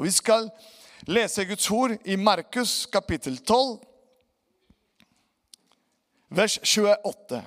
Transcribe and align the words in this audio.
Og 0.00 0.08
Vi 0.08 0.14
skal 0.16 0.46
lese 1.12 1.44
Guds 1.44 1.66
ord 1.70 1.92
i 2.08 2.16
Markus 2.16 2.86
kapittel 2.88 3.36
12, 3.36 3.76
vers 6.32 6.56
28. 6.64 7.44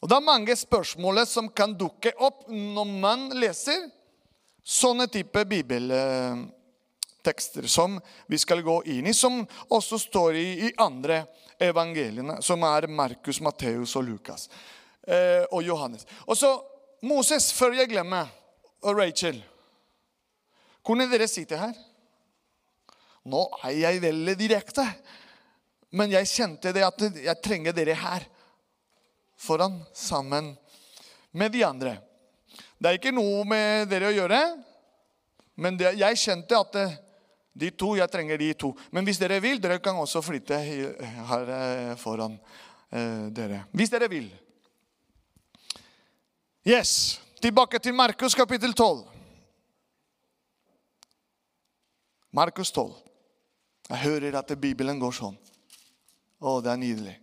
Og 0.00 0.08
Det 0.08 0.16
er 0.16 0.24
mange 0.24 0.56
spørsmål 0.56 1.26
som 1.28 1.52
kan 1.52 1.76
dukke 1.76 2.16
opp 2.16 2.48
når 2.48 2.88
man 3.04 3.28
leser 3.36 3.84
sånne 4.64 5.12
type 5.12 5.44
bibeltekster 5.52 7.68
som 7.68 8.00
vi 8.32 8.40
skal 8.40 8.64
gå 8.64 8.80
inn 8.96 9.12
i, 9.12 9.14
som 9.14 9.44
også 9.68 10.00
står 10.08 10.40
i, 10.40 10.72
andre 10.80 11.28
evangeliene, 11.60 12.40
som 12.40 12.64
er 12.64 12.88
Markus, 12.88 13.44
Matteus 13.44 13.92
og 14.00 14.08
Lukas 14.08 14.48
eh, 15.04 15.44
og 15.52 15.60
Johannes. 15.68 16.08
Og 16.24 16.32
så 16.40 16.56
Moses, 17.04 17.52
før 17.52 17.76
jeg 17.76 17.92
glemmer, 17.92 18.24
og 18.82 18.96
Rachel. 18.96 19.51
Kunne 20.82 21.06
dere 21.10 21.28
sitte 21.30 21.58
her? 21.58 21.74
Nå 23.30 23.42
er 23.62 23.76
jeg 23.78 24.02
veldig 24.02 24.34
direkte, 24.38 24.84
men 25.94 26.10
jeg 26.10 26.30
kjente 26.30 26.72
det 26.74 26.82
at 26.86 27.04
jeg 27.22 27.42
trenger 27.44 27.76
dere 27.76 27.94
her. 27.98 28.26
Foran, 29.38 29.80
sammen 29.94 30.52
med 31.34 31.52
de 31.54 31.62
andre. 31.66 31.96
Det 32.78 32.90
er 32.90 32.98
ikke 32.98 33.14
noe 33.14 33.44
med 33.46 33.88
dere 33.90 34.10
å 34.10 34.14
gjøre, 34.14 34.40
men 35.62 35.78
det, 35.78 35.94
jeg 36.00 36.18
kjente 36.18 36.58
at 36.58 36.74
det, 36.74 36.86
de 37.52 37.68
to, 37.76 37.92
jeg 37.98 38.08
trenger 38.10 38.40
de 38.40 38.52
to. 38.56 38.72
Men 38.90 39.04
hvis 39.04 39.20
dere 39.20 39.36
vil, 39.44 39.60
dere 39.60 39.80
kan 39.84 39.98
også 40.00 40.22
flytte 40.24 40.56
her 40.56 41.50
eh, 41.52 41.90
foran 42.00 42.38
eh, 42.88 43.28
dere. 43.34 43.66
Hvis 43.76 43.92
dere 43.92 44.08
vil. 44.10 44.30
Yes. 46.64 47.20
Tilbake 47.42 47.78
til 47.82 47.94
Markus 47.94 48.34
kapittel 48.38 48.72
12. 48.72 49.02
Markus 52.32 52.72
12. 52.72 52.94
Jeg 53.88 53.98
hører 53.98 54.38
at 54.38 54.52
Bibelen 54.56 55.00
går 55.00 55.12
sånn. 55.12 55.34
Å, 56.40 56.60
det 56.64 56.70
er 56.72 56.78
nydelig. 56.80 57.14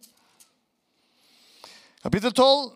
Kapittel 2.04 2.32
12, 2.32 2.70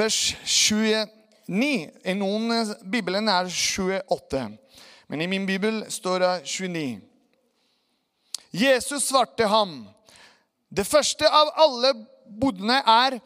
vers 0.00 0.20
29. 0.40 1.04
I 1.50 2.14
noen 2.16 2.72
bibelen 2.88 3.28
er 3.28 3.50
28, 3.50 4.42
men 5.10 5.20
i 5.20 5.28
min 5.28 5.44
bibel 5.48 5.82
står 5.90 6.22
det 6.22 6.32
29. 6.46 7.00
Jesus 8.54 9.10
svarte 9.10 9.46
ham, 9.50 9.82
det 10.70 10.86
første 10.86 11.26
av 11.26 11.50
alle 11.58 11.92
bodene 12.24 12.80
er 12.86 13.18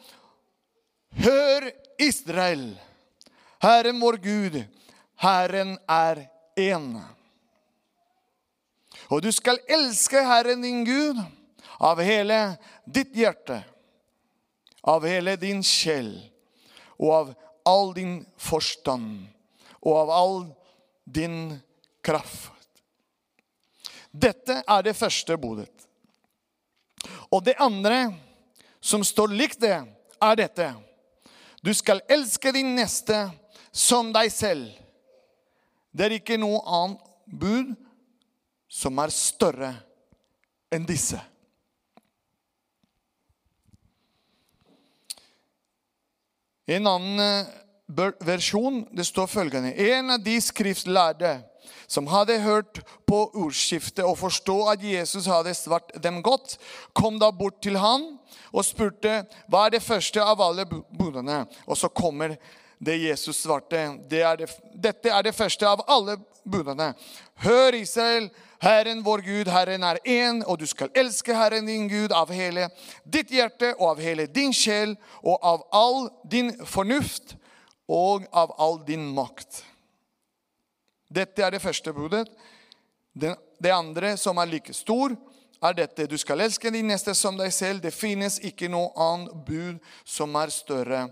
Hør, 1.21 1.69
Israel! 2.01 2.73
Herren 3.63 4.01
vår 4.01 4.17
Gud, 4.25 4.57
Herren 5.23 5.77
er 5.87 6.25
én. 6.59 6.97
Og 9.13 9.23
du 9.23 9.31
skal 9.33 9.61
elske 9.69 10.23
Herren 10.25 10.63
din 10.65 10.85
Gud 10.87 11.21
av 11.79 12.01
hele 12.01 12.57
ditt 12.87 13.13
hjerte, 13.17 13.61
av 14.83 15.05
hele 15.09 15.37
din 15.41 15.63
sjel 15.65 16.15
og 16.97 17.11
av 17.13 17.33
all 17.69 17.95
din 17.97 18.19
forstand 18.41 19.25
og 19.85 19.97
av 20.05 20.13
all 20.15 20.39
din 21.05 21.57
kraft. 22.05 22.53
Dette 24.15 24.61
er 24.63 24.85
det 24.87 24.95
første 24.97 25.37
bodet. 25.41 25.71
Og 27.35 27.43
det 27.45 27.57
andre, 27.59 28.15
som 28.81 29.03
står 29.05 29.35
likt 29.35 29.61
det, 29.65 29.81
er 30.23 30.37
dette. 30.39 30.69
Du 31.65 31.73
skal 31.75 32.05
elske 32.09 32.53
din 32.55 32.75
neste 32.77 33.27
som 33.75 34.13
deg 34.15 34.31
selv. 34.33 34.69
Det 35.91 36.07
er 36.07 36.17
ikke 36.21 36.39
noe 36.39 36.63
annet 36.63 37.11
bud 37.27 37.75
som 38.75 38.99
er 38.99 39.13
større 39.15 39.71
enn 40.75 40.87
disse. 40.89 41.21
I 46.67 46.79
en 46.79 46.89
annen 46.89 47.21
eh, 47.21 47.51
versjon 48.25 48.87
det 48.97 49.05
står 49.05 49.29
følgende 49.29 49.75
En 49.77 50.15
av 50.15 50.23
de 50.25 50.39
skriftlærde 50.41 51.37
som 51.87 52.09
hadde 52.09 52.39
hørt 52.41 52.81
på 53.07 53.19
ordskiftet 53.37 54.03
og 54.05 54.17
forstå 54.19 54.57
at 54.73 54.85
Jesus 54.85 55.29
hadde 55.29 55.53
svart 55.55 55.93
dem 56.03 56.23
godt, 56.25 56.57
kom 56.97 57.21
da 57.21 57.31
bort 57.31 57.61
til 57.63 57.77
han 57.81 58.07
og 58.51 58.65
spurte 58.65 59.23
hva 59.53 59.67
er 59.67 59.77
det 59.77 59.85
første 59.85 60.25
av 60.25 60.41
alle 60.41 60.65
budene. 60.67 61.45
Og 61.69 61.79
så 61.79 61.93
kommer 61.93 62.37
det 62.85 62.97
Jesus 63.05 63.43
svarte. 63.45 63.85
Det 64.09 64.23
er 64.25 64.41
det, 64.41 64.49
dette 64.75 65.13
er 65.13 65.29
det 65.29 65.37
første 65.37 65.69
av 65.69 65.85
alle 65.89 66.17
budene. 66.45 66.93
Hør, 67.45 67.77
Israel, 67.77 68.31
Herren 68.65 69.03
vår 69.03 69.19
Gud, 69.19 69.49
Herren 69.49 69.83
er 69.85 69.99
én, 70.09 70.39
og 70.49 70.57
du 70.59 70.65
skal 70.67 70.89
elske 70.97 71.35
Herren 71.37 71.67
din 71.69 71.85
Gud 71.89 72.15
av 72.17 72.31
hele 72.33 72.71
ditt 73.05 73.29
hjerte 73.29 73.75
og 73.75 73.91
av 73.91 74.01
hele 74.01 74.25
din 74.25 74.55
sjel 74.57 74.95
og 75.21 75.37
av 75.45 75.67
all 75.77 76.09
din 76.33 76.49
fornuft 76.65 77.37
og 77.93 78.25
av 78.33 78.57
all 78.57 78.81
din 78.89 79.05
makt. 79.13 79.61
Dette 81.13 81.45
er 81.45 81.53
det 81.53 81.61
første 81.61 81.93
budet. 81.93 82.25
Det 83.13 83.77
andre, 83.77 84.17
som 84.17 84.41
er 84.41 84.49
like 84.57 84.73
stor, 84.73 85.13
er 85.61 85.77
dette. 85.77 86.09
Du 86.09 86.17
skal 86.17 86.41
elske 86.49 86.73
din 86.73 86.89
neste 86.89 87.13
som 87.13 87.37
deg 87.37 87.53
selv. 87.53 87.85
Det 87.85 87.93
finnes 87.93 88.41
ikke 88.41 88.73
noe 88.73 88.95
annet 88.97 89.45
bud 89.45 89.97
som 90.09 90.41
er 90.41 90.49
større 90.49 91.07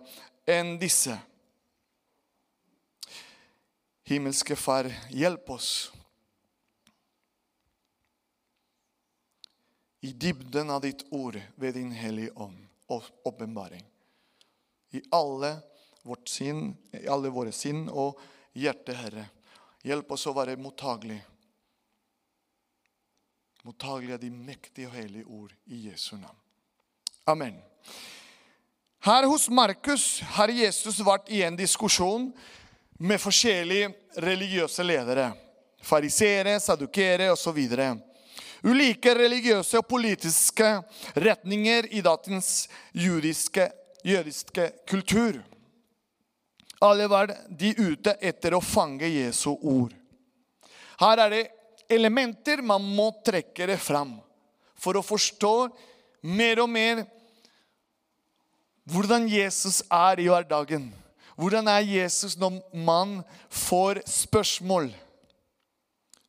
enn 0.49 0.79
disse. 0.81 1.21
Himmelske 4.09 4.57
Far, 4.57 4.89
hjelp 5.12 5.53
oss 5.53 5.75
i 10.03 10.13
dybden 10.13 10.71
av 10.71 10.83
ditt 10.83 11.05
ord 11.11 11.39
ved 11.55 11.75
din 11.75 11.93
Hellige 11.95 12.33
Ånd 12.35 12.59
og 12.91 13.05
åpenbaring. 13.25 13.85
I 14.91 15.03
alle, 15.15 15.57
vårt 16.03 16.29
sinn, 16.29 16.77
I 16.93 17.07
alle 17.07 17.31
våre 17.31 17.53
sinn 17.55 17.87
og 17.89 18.19
hjerte, 18.59 18.97
Herre. 18.99 19.29
Hjelp 19.87 20.11
oss 20.12 20.27
å 20.27 20.35
være 20.35 20.59
mottagelig. 20.59 21.21
Mottagelig 23.62 24.19
av 24.19 24.23
de 24.25 24.31
mektige 24.35 24.91
og 24.91 24.99
hellige 24.99 25.31
ord 25.31 25.55
i 25.71 25.85
Jesu 25.87 26.17
navn. 26.17 26.39
Amen. 27.31 27.62
Her 29.07 29.31
hos 29.31 29.49
Markus 29.51 30.21
har 30.35 30.51
Jesus 30.51 30.99
vært 31.07 31.31
i 31.31 31.45
en 31.47 31.57
diskusjon 31.59 32.33
med 32.99 33.23
forskjellige 33.23 33.95
religiøse 34.23 34.83
ledere. 34.83 35.31
Farisere, 35.83 36.59
sadukere 36.62 37.31
osv. 37.31 37.59
Ulike 38.62 39.15
religiøse 39.19 39.81
og 39.81 39.89
politiske 39.91 40.69
retninger 41.19 41.89
i 41.91 42.03
datens 42.05 42.69
jødiske, 42.95 43.67
jødiske 44.06 44.69
kultur. 44.89 45.41
Alle 46.83 47.09
var 47.11 47.31
de 47.49 47.73
ute 47.78 48.15
etter 48.23 48.55
å 48.55 48.62
fange 48.62 49.11
Jesu 49.11 49.50
ord. 49.55 49.93
Her 51.03 51.25
er 51.25 51.34
det 51.34 51.43
elementer 51.91 52.62
man 52.62 52.84
må 52.87 53.11
trekke 53.27 53.67
det 53.71 53.78
fram 53.83 54.15
for 54.79 54.99
å 54.99 55.05
forstå 55.06 55.55
mer 56.31 56.62
og 56.62 56.71
mer 56.71 57.05
hvordan 58.91 59.29
Jesus 59.31 59.83
er 59.91 60.23
i 60.23 60.29
hverdagen. 60.31 60.89
Hvordan 61.39 61.69
er 61.71 61.87
Jesus 61.87 62.34
når 62.39 62.61
man 62.75 63.21
får 63.50 64.03
spørsmål? 64.06 64.91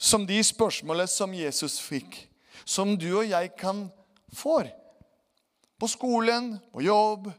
Som 0.03 0.27
de 0.27 0.41
spørsmålene 0.43 1.07
som 1.07 1.31
Jesus 1.35 1.79
fikk. 1.79 2.17
Som 2.65 2.97
du 2.99 3.09
og 3.21 3.29
jeg 3.29 3.53
kan 3.59 3.85
få. 4.35 4.59
På 5.79 5.87
skolen, 5.87 6.57
på 6.73 6.83
jobb. 6.83 7.31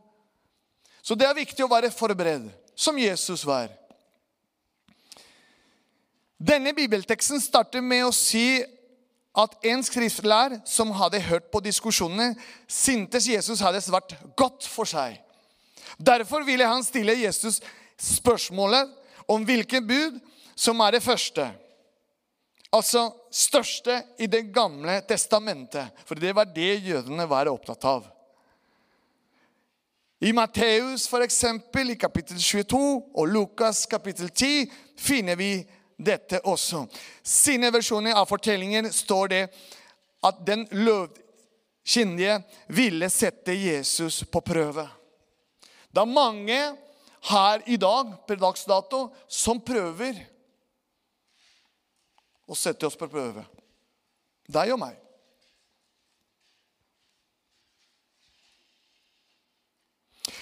Så 1.04 1.16
det 1.16 1.28
er 1.28 1.36
viktig 1.36 1.64
å 1.64 1.70
være 1.70 1.92
forberedt 1.92 2.48
som 2.74 2.96
Jesus 2.98 3.44
var. 3.46 3.68
Denne 6.44 6.74
bibelteksten 6.76 7.40
starter 7.40 7.84
med 7.84 8.06
å 8.08 8.12
si 8.12 8.64
at 9.34 9.54
en 9.66 9.82
skriftlærer 9.82 10.60
som 10.68 10.92
hadde 10.94 11.22
hørt 11.26 11.50
på 11.50 11.62
diskusjonene, 11.64 12.34
syntes 12.70 13.26
Jesus 13.26 13.62
hadde 13.64 13.82
svart 13.82 14.14
godt 14.38 14.66
for 14.70 14.86
seg. 14.86 15.16
Derfor 15.98 16.44
ville 16.46 16.66
han 16.68 16.84
stille 16.86 17.16
Jesus 17.18 17.60
spørsmålet 17.98 18.90
om 19.30 19.44
hvilket 19.46 19.86
bud 19.86 20.20
som 20.54 20.80
er 20.84 20.96
det 20.96 21.02
første. 21.02 21.48
Altså 22.74 23.06
største 23.30 24.00
i 24.18 24.26
Det 24.26 24.48
gamle 24.54 24.98
testamentet. 25.06 25.94
For 26.06 26.18
det 26.18 26.34
var 26.34 26.50
det 26.50 26.82
jødene 26.82 27.26
var 27.30 27.50
opptatt 27.52 27.84
av. 27.86 28.10
I 30.24 30.32
Matteus 30.32 31.04
f.eks., 31.10 31.42
i 31.44 31.96
kapittel 32.00 32.38
22, 32.40 32.78
og 33.14 33.28
Lukas 33.28 33.84
kapittel 33.86 34.30
10 34.30 34.70
finner 34.96 35.36
vi 35.36 35.58
dette 36.00 36.40
også. 36.48 36.86
Sine 37.22 37.68
versjoner 37.74 38.16
av 38.16 38.26
fortellingen 38.30 38.88
står 38.92 39.28
det 39.28 39.42
at 40.24 40.40
den 40.46 40.64
løvkyndige 40.72 42.38
ville 42.72 43.10
sette 43.12 43.52
Jesus 43.52 44.22
på 44.24 44.40
prøve. 44.40 44.86
Er 45.94 46.08
mange 46.08 46.60
her 47.28 47.66
i 47.70 47.76
dag 47.76 48.16
per 48.26 48.40
dags 48.40 48.64
dato 48.64 49.06
som 49.28 49.60
prøver 49.60 50.16
og 52.48 52.58
setter 52.58 52.88
oss 52.88 52.98
på 52.98 53.08
prøve. 53.10 53.44
Deg 54.50 54.74
og 54.74 54.80
meg. 54.82 55.00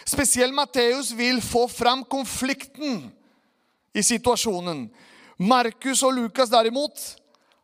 Spesielt 0.08 0.54
Matteus 0.54 1.12
vil 1.16 1.38
få 1.44 1.68
fram 1.70 2.02
konflikten 2.04 3.06
i 3.94 4.02
situasjonen. 4.02 4.88
Markus 5.38 6.02
og 6.02 6.16
Lukas 6.16 6.50
derimot 6.52 7.00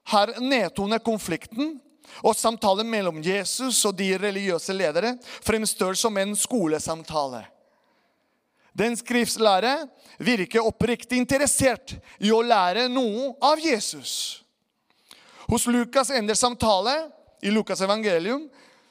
har 0.08 0.32
nedtonet 0.40 1.04
konflikten, 1.04 1.76
og 2.24 2.36
samtalen 2.36 2.88
mellom 2.88 3.20
Jesus 3.22 3.82
og 3.86 3.98
de 3.98 4.14
religiøse 4.18 4.72
ledere 4.72 5.12
fremstår 5.44 5.98
som 5.98 6.16
en 6.16 6.32
skolesamtale. 6.38 7.42
Den 8.78 8.94
skriftslære 8.96 9.74
virker 10.22 10.66
oppriktig 10.66 11.18
interessert 11.18 11.96
i 12.22 12.30
å 12.30 12.44
lære 12.46 12.86
noe 12.92 13.32
av 13.42 13.58
Jesus. 13.62 14.44
Hos 15.48 15.66
Lukas 15.66 16.12
ender 16.14 16.38
samtale 16.38 16.94
i 17.42 17.50
Lukas 17.50 17.82
evangelium 17.82 18.46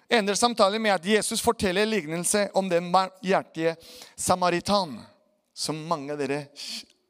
ender 0.09 0.35
samtalen 0.35 0.81
med 0.81 0.95
at 0.95 1.05
Jesus 1.05 1.41
forteller 1.41 1.83
en 1.83 1.91
lignelse 1.91 2.47
om 2.53 2.69
den 2.69 2.91
barmhjertige 2.91 3.75
samaritan, 4.15 4.99
som 5.53 5.79
mange 5.87 6.13
av 6.13 6.21
dere 6.21 6.45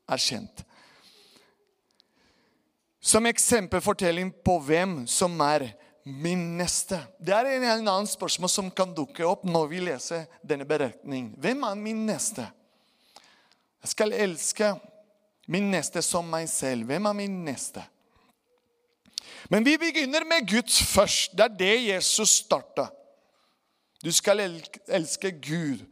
er 0.08 0.22
kjent. 0.22 0.64
Som 3.00 3.30
eksempelfortelling 3.30 4.34
på 4.44 4.58
hvem 4.66 5.00
som 5.08 5.38
er 5.46 5.70
min 6.04 6.58
neste. 6.58 7.00
Det 7.20 7.36
er 7.36 7.46
en 7.52 7.64
eller 7.64 7.92
annen 7.92 8.10
spørsmål 8.10 8.52
som 8.52 8.72
kan 8.72 8.94
dukke 8.96 9.26
opp 9.28 9.46
når 9.48 9.68
vi 9.72 9.84
leser 9.84 10.26
denne 10.42 10.68
beretningen. 10.68 11.34
Hvem 11.40 11.66
er 11.68 11.80
min 11.80 12.06
neste? 12.08 12.48
Jeg 13.88 13.94
skal 13.94 14.14
elske 14.20 14.68
min 15.48 15.70
neste 15.72 16.02
som 16.04 16.26
meg 16.28 16.50
selv. 16.52 16.90
Hvem 16.90 17.06
er 17.08 17.14
min 17.16 17.36
neste? 17.46 17.80
Men 19.48 19.64
vi 19.64 19.78
begynner 19.80 20.26
med 20.28 20.44
Guds 20.50 20.82
først. 20.84 21.32
Det 21.32 21.46
er 21.46 21.54
det 21.62 21.76
Jesus 21.86 22.34
starta. 22.42 22.90
Du 24.04 24.12
skal 24.12 24.44
elske 24.44 25.32
Gud 25.32 25.86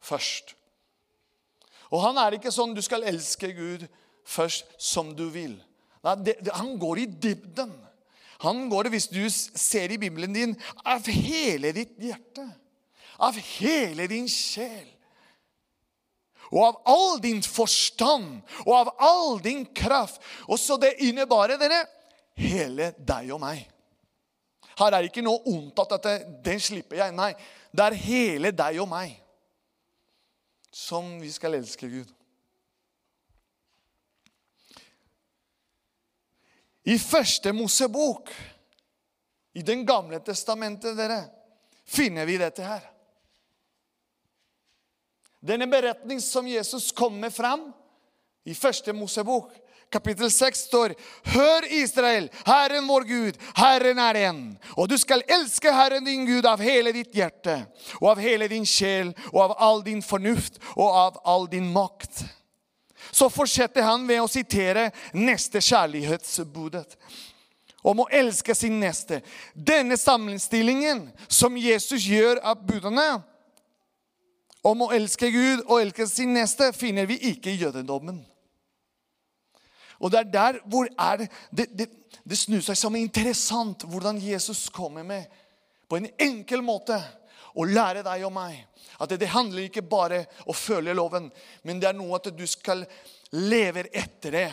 først. 0.00 0.54
Og 1.92 2.00
han 2.06 2.22
er 2.24 2.38
ikke 2.38 2.54
sånn 2.56 2.72
du 2.72 2.80
skal 2.80 3.04
elske 3.04 3.52
Gud 3.52 3.84
først 4.24 4.72
som 4.80 5.12
du 5.12 5.26
vil. 5.28 5.58
Nei, 6.08 6.16
det, 6.24 6.38
det, 6.40 6.56
han 6.56 6.72
går 6.80 7.04
i 7.04 7.06
dybden. 7.28 7.76
Han 8.48 8.64
går 8.72 8.88
hvis 8.96 9.12
du 9.12 9.20
ser 9.28 9.92
i 9.92 10.00
Bibelen 10.00 10.32
din, 10.32 10.56
av 10.88 11.04
hele 11.04 11.76
ditt 11.76 12.00
hjerte. 12.00 12.48
Av 13.20 13.36
hele 13.36 14.08
din 14.08 14.24
sjel. 14.24 14.93
Og 16.54 16.60
av 16.62 16.76
all 16.86 17.18
din 17.22 17.42
forstand 17.42 18.44
og 18.62 18.72
av 18.76 18.92
all 19.02 19.40
din 19.42 19.64
kraft. 19.74 20.22
Og 20.46 20.60
så 20.60 20.78
det 20.78 20.94
innebærer 21.02 21.58
dere 21.58 21.82
hele 22.38 22.92
deg 22.98 23.32
og 23.34 23.42
meg. 23.42 23.64
Her 24.78 24.90
er 24.90 25.02
det 25.02 25.10
ikke 25.10 25.26
noe 25.26 25.42
ondt 25.50 25.82
at 25.82 25.96
dette, 25.96 26.14
den 26.46 26.62
slipper 26.62 26.98
jeg. 27.02 27.14
Nei, 27.14 27.32
det 27.74 27.84
er 27.84 28.02
hele 28.06 28.54
deg 28.54 28.80
og 28.82 28.90
meg 28.90 29.20
som 30.74 31.20
vi 31.22 31.30
skal 31.30 31.54
elske 31.54 31.86
Gud. 31.86 32.08
I 36.84 36.98
første 36.98 37.52
Mosebok, 37.54 38.32
i 39.54 39.62
Den 39.62 39.86
gamle 39.86 40.18
testamentet, 40.18 40.96
dere, 40.98 41.20
finner 41.86 42.26
vi 42.26 42.34
dette 42.40 42.64
her. 42.66 42.82
Denne 45.44 45.66
beretning 45.68 46.20
som 46.24 46.48
Jesus 46.48 46.92
kommer 46.92 47.30
fram 47.30 47.66
i 48.48 48.54
første 48.56 48.92
Mosebok, 48.96 49.50
kapittel 49.92 50.30
6 50.32 50.62
står 50.70 50.94
Hør, 51.34 51.66
Israel, 51.68 52.30
Herren 52.46 52.86
vår 52.88 53.04
Gud, 53.08 53.40
Herren 53.56 54.00
er 54.00 54.18
en. 54.22 54.38
Og 54.76 54.88
du 54.88 54.96
skal 54.98 55.24
elske 55.28 55.72
Herren 55.72 56.04
din 56.04 56.24
Gud 56.24 56.48
av 56.48 56.64
hele 56.64 56.94
ditt 56.96 57.12
hjerte, 57.12 57.58
og 58.00 58.14
av 58.14 58.22
hele 58.24 58.48
din 58.48 58.64
sjel, 58.64 59.12
og 59.34 59.42
av 59.50 59.54
all 59.68 59.84
din 59.84 60.00
fornuft, 60.02 60.56
og 60.78 60.88
av 60.88 61.20
all 61.28 61.46
din 61.52 61.68
makt 61.72 62.24
så 63.14 63.28
fortsetter 63.30 63.84
han 63.84 64.06
ved 64.08 64.22
å 64.24 64.30
sitere 64.30 64.88
neste 65.12 65.60
kjærlighetsbudet. 65.62 66.96
Om 67.84 68.00
å 68.00 68.08
elske 68.08 68.56
sin 68.56 68.78
neste. 68.80 69.20
Denne 69.52 69.98
sammenstillingen 70.00 71.04
som 71.28 71.56
Jesus 71.60 72.08
gjør 72.08 72.40
av 72.40 72.64
budene 72.64 73.20
om 74.64 74.86
å 74.86 74.92
elske 74.96 75.28
Gud 75.32 75.66
og 75.66 75.80
elske 75.82 76.06
sin 76.08 76.32
neste, 76.34 76.72
finner 76.72 77.08
vi 77.08 77.18
ikke 77.30 77.52
i 77.52 77.60
jødedommen. 77.60 78.22
Og 80.00 80.10
det 80.12 80.20
er 80.20 80.30
der 80.32 80.60
hvor 80.68 80.88
er 80.98 81.22
det, 81.22 81.28
det, 81.50 81.66
det, 81.78 81.88
det 82.24 82.38
snur 82.38 82.64
seg 82.64 82.78
som 82.78 82.96
interessant 82.98 83.84
hvordan 83.88 84.18
Jesus 84.20 84.66
kommer 84.72 85.06
med 85.06 85.28
på 85.88 86.00
en 86.00 86.08
enkel 86.18 86.64
måte 86.64 86.98
å 87.54 87.66
lære 87.68 88.02
deg 88.06 88.24
og 88.26 88.32
meg 88.34 88.64
at 89.02 89.14
det, 89.18 89.30
handler 89.30 89.66
ikke 89.66 89.84
bare 89.86 90.24
om 90.44 90.52
å 90.52 90.56
følge 90.56 90.94
loven, 90.94 91.28
men 91.62 91.80
det 91.82 91.88
er 91.90 91.96
noe 91.98 92.18
at 92.18 92.28
du 92.34 92.44
skal 92.46 92.84
leve 93.34 93.86
etter 93.90 94.34
det. 94.34 94.50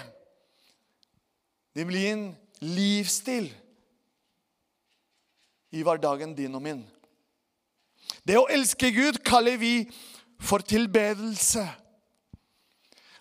Det 1.78 1.86
blir 1.88 2.08
en 2.12 2.24
livsstil 2.66 3.52
i 5.72 5.84
hverdagen 5.86 6.34
din 6.38 6.58
og 6.58 6.66
min. 6.66 6.82
Det 8.28 8.38
å 8.38 8.48
elske 8.52 8.92
Gud 8.94 9.20
kaller 9.26 9.58
vi 9.58 9.76
for 10.42 10.64
tilbedelse. 10.66 11.64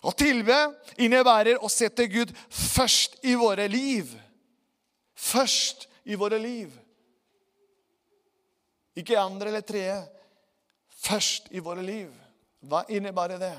Å 0.01 0.11
tilbe 0.17 0.57
innebærer 1.01 1.61
å 1.61 1.69
sette 1.69 2.07
Gud 2.09 2.33
først 2.49 3.19
i 3.25 3.35
våre 3.37 3.67
liv. 3.69 4.09
Først 5.13 5.87
i 6.09 6.17
våre 6.17 6.39
liv. 6.41 6.71
Ikke 8.97 9.19
andre 9.21 9.51
eller 9.51 9.65
tredje 9.65 9.99
først 11.01 11.51
i 11.53 11.61
våre 11.63 11.83
liv. 11.85 12.09
Hva 12.61 12.83
innebærer 12.89 13.39
det? 13.41 13.55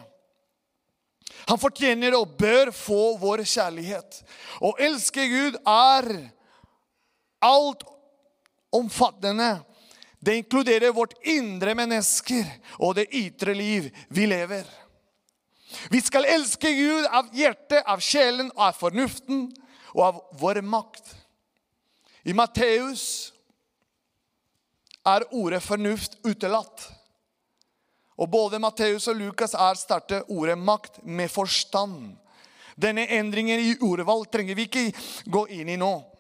Han 1.49 1.59
fortjener 1.59 2.15
og 2.19 2.37
bør 2.39 2.71
få 2.75 3.17
vår 3.23 3.45
kjærlighet. 3.49 4.21
Å 4.63 4.75
elske 4.83 5.25
Gud 5.31 5.59
er 5.67 6.09
alt 7.43 7.87
omfattende. 8.75 9.57
Det 10.23 10.37
inkluderer 10.37 10.93
vårt 10.95 11.17
indre 11.27 11.75
mennesker 11.75 12.47
og 12.79 12.95
det 12.95 13.09
ytre 13.11 13.57
liv 13.59 13.89
vi 14.09 14.27
lever. 14.31 14.63
Vi 15.91 15.99
skal 16.01 16.29
elske 16.31 16.71
Gud 16.77 17.09
av 17.11 17.33
hjertet, 17.35 17.83
av 17.83 17.99
sjelen, 18.05 18.53
av 18.55 18.77
fornuften 18.79 19.49
og 19.97 20.03
av 20.07 20.21
vår 20.39 20.61
makt. 20.63 21.03
I 22.23 22.37
Matteus 22.39 23.33
er 25.03 25.27
ordet 25.35 25.63
fornuft 25.65 26.21
utelatt. 26.23 26.87
Og 28.15 28.31
Både 28.31 28.61
Matteus 28.63 29.09
og 29.11 29.19
Lukas 29.19 29.57
er 29.59 29.75
startet 29.75 30.31
ordet 30.31 30.59
'makt' 30.59 31.03
med 31.03 31.31
forstand. 31.31 32.15
Denne 32.77 33.09
endringen 33.11 33.61
i 33.61 33.75
ordvalg 33.81 34.31
trenger 34.31 34.55
vi 34.55 34.63
ikke 34.63 34.93
gå 35.27 35.47
inn 35.51 35.69
i 35.69 35.77
nå. 35.77 36.12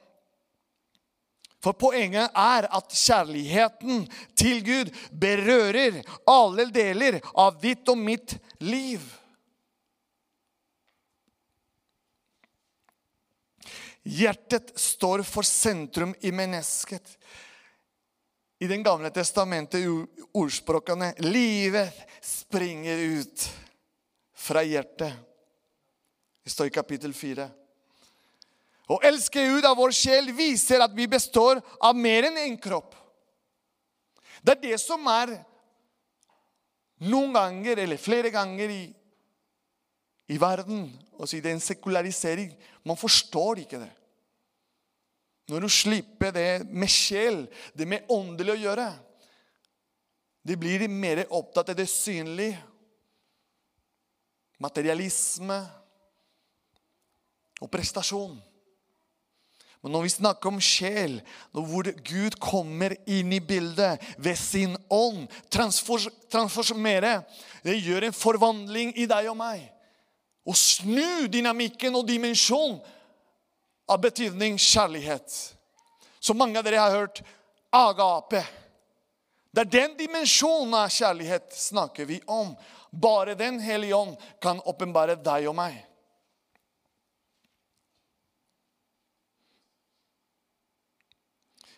For 1.63 1.79
poenget 1.79 2.35
er 2.35 2.67
at 2.67 2.95
kjærligheten 2.97 4.07
til 4.39 4.63
Gud 4.67 4.91
berører 5.15 6.01
alle 6.27 6.67
deler 6.75 7.21
av 7.39 7.61
ditt 7.63 7.87
og 7.93 8.01
mitt 8.03 8.35
liv. 8.59 9.03
Hjertet 14.03 14.73
står 14.75 15.23
for 15.23 15.47
sentrum 15.47 16.17
i 16.27 16.33
mennesket. 16.35 17.15
I 18.59 18.67
Den 18.67 18.83
gamle 18.83 19.11
testamentet 19.15 19.87
ordspråkene 20.35 21.13
livet 21.23 21.95
springer 22.23 22.99
ut 23.23 23.47
fra 24.35 24.63
hjertet. 24.67 25.15
Det 26.43 26.51
står 26.51 26.67
i 26.71 26.75
kapittel 26.75 27.15
4. 27.15 27.47
Å 28.93 28.99
elske 29.09 29.41
Gud 29.49 29.65
av 29.65 29.79
vår 29.79 29.95
sjel 29.97 30.29
viser 30.37 30.83
at 30.85 30.93
vi 30.93 31.07
består 31.09 31.63
av 31.81 31.97
mer 31.97 32.29
enn 32.29 32.41
én 32.43 32.59
kropp. 32.61 32.93
Det 34.43 34.57
er 34.57 34.63
det 34.67 34.79
som 34.83 35.07
er 35.09 35.37
noen 37.07 37.33
ganger, 37.35 37.81
eller 37.83 38.01
flere 38.01 38.31
ganger 38.35 38.71
i, 38.75 38.83
i 40.35 40.39
verden, 40.39 40.85
og 41.17 41.31
i 41.35 41.41
den 41.43 41.63
sekularisering. 41.63 42.53
Man 42.85 42.99
forstår 42.99 43.63
ikke 43.63 43.81
det. 43.81 43.91
Når 45.51 45.65
du 45.65 45.71
slipper 45.73 46.35
det 46.35 46.51
med 46.71 46.91
sjel, 46.91 47.45
det 47.75 47.89
med 47.89 48.07
åndelig 48.13 48.55
å 48.55 48.61
gjøre 48.61 48.93
De 50.43 50.57
blir 50.59 50.89
mer 50.91 51.21
opptatt 51.31 51.69
av 51.71 51.77
det 51.79 51.87
synlige. 51.87 52.59
Materialisme 54.59 55.59
og 57.63 57.71
prestasjon. 57.71 58.41
Men 59.83 59.97
når 59.97 60.05
vi 60.07 60.11
snakker 60.15 60.53
om 60.53 60.61
sjel, 60.63 61.17
hvor 61.51 61.89
Gud 62.07 62.37
kommer 62.43 62.95
inn 63.11 63.33
i 63.35 63.41
bildet 63.43 64.03
ved 64.23 64.39
sin 64.39 64.77
ånd, 64.93 65.27
transformere, 65.51 67.17
det 67.67 67.81
gjør 67.83 68.07
en 68.07 68.15
forvandling 68.15 68.95
i 68.95 69.09
deg 69.11 69.31
og 69.33 69.41
meg. 69.41 69.65
Og 70.47 70.55
snu 70.59 71.27
dynamikken 71.31 71.99
og 71.99 72.07
dimensjonen 72.07 72.79
av 73.91 73.99
betydning 74.03 74.59
kjærlighet. 74.59 75.35
Som 76.23 76.39
mange 76.39 76.59
av 76.59 76.67
dere 76.67 76.83
har 76.83 76.95
hørt 76.95 77.23
agape. 77.75 78.45
Det 79.53 79.67
er 79.67 79.73
den 79.75 79.97
dimensjonen 79.99 80.79
av 80.79 80.95
kjærlighet 80.95 81.51
snakker 81.59 82.07
vi 82.07 82.21
om. 82.31 82.55
Bare 82.91 83.35
Den 83.35 83.59
hellige 83.61 83.97
ånd 83.97 84.15
kan 84.41 84.63
åpenbare 84.63 85.19
deg 85.19 85.49
og 85.51 85.59
meg. 85.59 85.75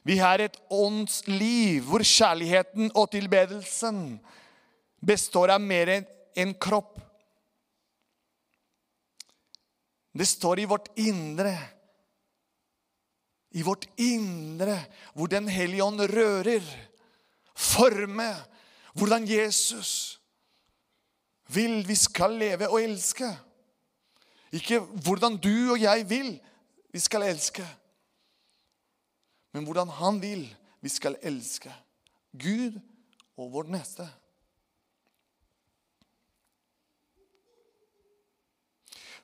Vi 0.04 0.18
har 0.20 0.42
et 0.44 0.56
åndsliv 0.68 1.87
hvor 1.88 2.04
kjærligheten 2.04 2.90
og 2.92 3.08
tilbedelsen 3.14 4.18
består 5.04 5.54
av 5.54 5.62
mer 5.64 5.92
enn 5.96 6.11
en 6.37 6.52
kropp. 6.61 6.99
Det 10.14 10.26
står 10.28 10.61
i 10.61 10.66
vårt 10.70 10.90
indre. 11.00 11.54
I 13.54 13.62
vårt 13.62 13.87
indre, 14.02 14.76
hvor 15.14 15.30
Den 15.30 15.49
hellige 15.49 15.84
ånd 15.84 16.00
rører, 16.11 16.62
former 17.54 18.34
hvordan 18.94 19.26
Jesus 19.28 20.20
vil 21.54 21.82
vi 21.87 21.94
skal 21.94 22.34
leve 22.38 22.68
og 22.68 22.82
elske. 22.82 23.30
Ikke 24.54 24.78
hvordan 24.78 25.38
du 25.38 25.73
og 25.75 25.80
jeg 25.80 26.04
vil 26.11 26.34
vi 26.94 27.00
skal 27.02 27.26
elske, 27.26 27.64
men 29.54 29.64
hvordan 29.66 29.88
han 30.00 30.18
vil 30.23 30.44
vi 30.82 30.90
skal 30.92 31.16
elske. 31.23 31.70
Gud 32.34 32.75
og 33.38 33.52
vår 33.54 33.70
neste. 33.73 34.06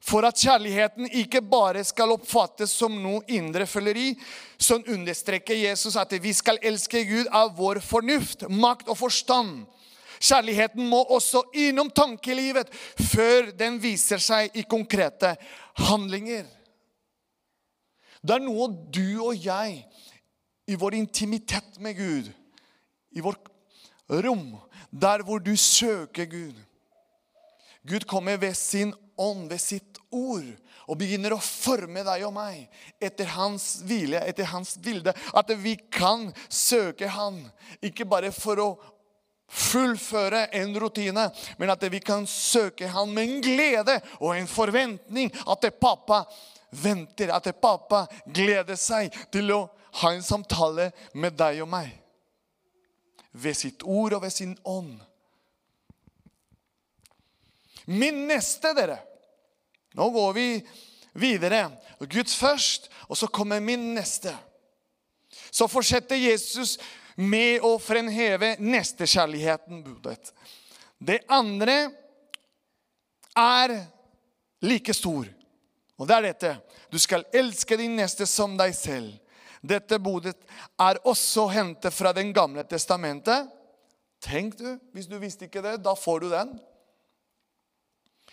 For 0.01 0.25
at 0.25 0.39
kjærligheten 0.41 1.11
ikke 1.21 1.43
bare 1.45 1.83
skal 1.85 2.15
oppfattes 2.15 2.73
som 2.73 2.95
noe 3.03 3.21
indre 3.29 3.67
føleri, 3.69 4.15
så 4.57 4.79
understreker 4.81 5.59
Jesus 5.61 5.99
at 6.01 6.15
vi 6.23 6.33
skal 6.35 6.63
elske 6.65 7.03
Gud 7.05 7.29
av 7.29 7.53
vår 7.59 7.83
fornuft, 7.85 8.47
makt 8.49 8.89
og 8.89 8.97
forstand. 9.03 9.67
Kjærligheten 10.21 10.89
må 10.89 11.03
også 11.13 11.43
innom 11.57 11.91
tankelivet 11.93 12.73
før 13.11 13.53
den 13.57 13.77
viser 13.81 14.21
seg 14.21 14.57
i 14.57 14.65
konkrete 14.69 15.35
handlinger. 15.81 16.49
Det 18.21 18.37
er 18.37 18.45
noe 18.45 18.69
du 18.93 19.21
og 19.31 19.37
jeg, 19.37 19.85
i 20.71 20.79
vår 20.79 20.95
intimitet 20.95 21.79
med 21.83 21.97
Gud, 21.99 22.31
i 23.11 23.23
vårt 23.25 23.49
rom, 24.07 24.55
der 24.91 25.25
hvor 25.27 25.43
du 25.43 25.57
søker 25.59 26.29
Gud 26.31 26.59
Gud 27.83 28.05
kommer 28.07 28.37
ved 28.37 28.55
sin 28.55 28.95
ånd, 29.17 29.49
ved 29.49 29.61
sitt 29.61 29.99
ord, 30.11 30.45
og 30.87 30.99
begynner 31.01 31.33
å 31.33 31.41
forme 31.41 32.03
deg 32.05 32.27
og 32.27 32.35
meg 32.37 32.67
etter 33.01 33.31
hans 33.37 33.79
hvile, 33.87 34.21
etter 34.27 34.51
hans 34.51 34.75
bilde. 34.83 35.15
At 35.33 35.53
vi 35.63 35.77
kan 35.93 36.29
søke 36.53 37.09
han, 37.09 37.41
ikke 37.81 38.09
bare 38.11 38.33
for 38.37 38.61
å 38.61 38.69
fullføre 39.51 40.45
en 40.61 40.77
rutine, 40.79 41.29
men 41.59 41.73
at 41.73 41.87
vi 41.91 42.03
kan 42.05 42.27
søke 42.29 42.91
han 42.93 43.15
med 43.15 43.27
en 43.27 43.45
glede 43.45 43.97
og 44.21 44.35
en 44.37 44.51
forventning. 44.51 45.33
At 45.49 45.65
pappa 45.81 46.25
venter, 46.71 47.33
at 47.33 47.49
pappa 47.63 48.05
gleder 48.27 48.79
seg 48.79 49.15
til 49.33 49.55
å 49.57 49.63
ha 49.93 50.13
en 50.13 50.23
samtale 50.23 50.91
med 51.15 51.37
deg 51.39 51.63
og 51.65 51.71
meg. 51.73 51.93
Ved 53.33 53.57
sitt 53.57 53.83
ord 53.83 54.17
og 54.17 54.25
ved 54.25 54.35
sin 54.35 54.57
ånd. 54.67 54.99
Min 57.91 58.27
neste, 58.29 58.75
dere. 58.77 59.01
Nå 59.99 60.11
går 60.15 60.33
vi 60.37 60.47
videre. 61.19 61.65
Gud 62.01 62.31
først, 62.31 62.91
og 63.09 63.19
så 63.19 63.27
kommer 63.27 63.61
min 63.61 63.93
neste. 63.95 64.35
Så 65.51 65.67
fortsetter 65.71 66.19
Jesus 66.19 66.77
med 67.17 67.65
å 67.67 67.77
fremheve 67.83 68.55
nestekjærligheten. 68.63 69.83
budet. 69.83 70.33
Det 70.99 71.25
andre 71.29 71.91
er 73.37 73.75
like 74.63 74.95
stor. 74.95 75.27
Og 75.99 76.09
det 76.09 76.17
er 76.17 76.23
dette. 76.23 76.55
Du 76.91 76.99
skal 76.99 77.27
elske 77.33 77.77
din 77.77 77.97
neste 77.97 78.27
som 78.27 78.57
deg 78.57 78.75
selv. 78.77 79.13
Dette 79.61 79.99
budet 80.01 80.39
er 80.81 81.01
også 81.05 81.47
hentet 81.53 81.93
fra 81.93 82.15
Den 82.17 82.33
gamle 82.33 82.65
testamentet. 82.65 83.49
Tenk 84.21 84.57
du, 84.59 84.79
Hvis 84.93 85.09
du 85.09 85.19
visste 85.19 85.47
ikke 85.49 85.63
det, 85.65 85.79
da 85.85 85.95
får 85.95 86.21
du 86.21 86.31
den. 86.31 86.59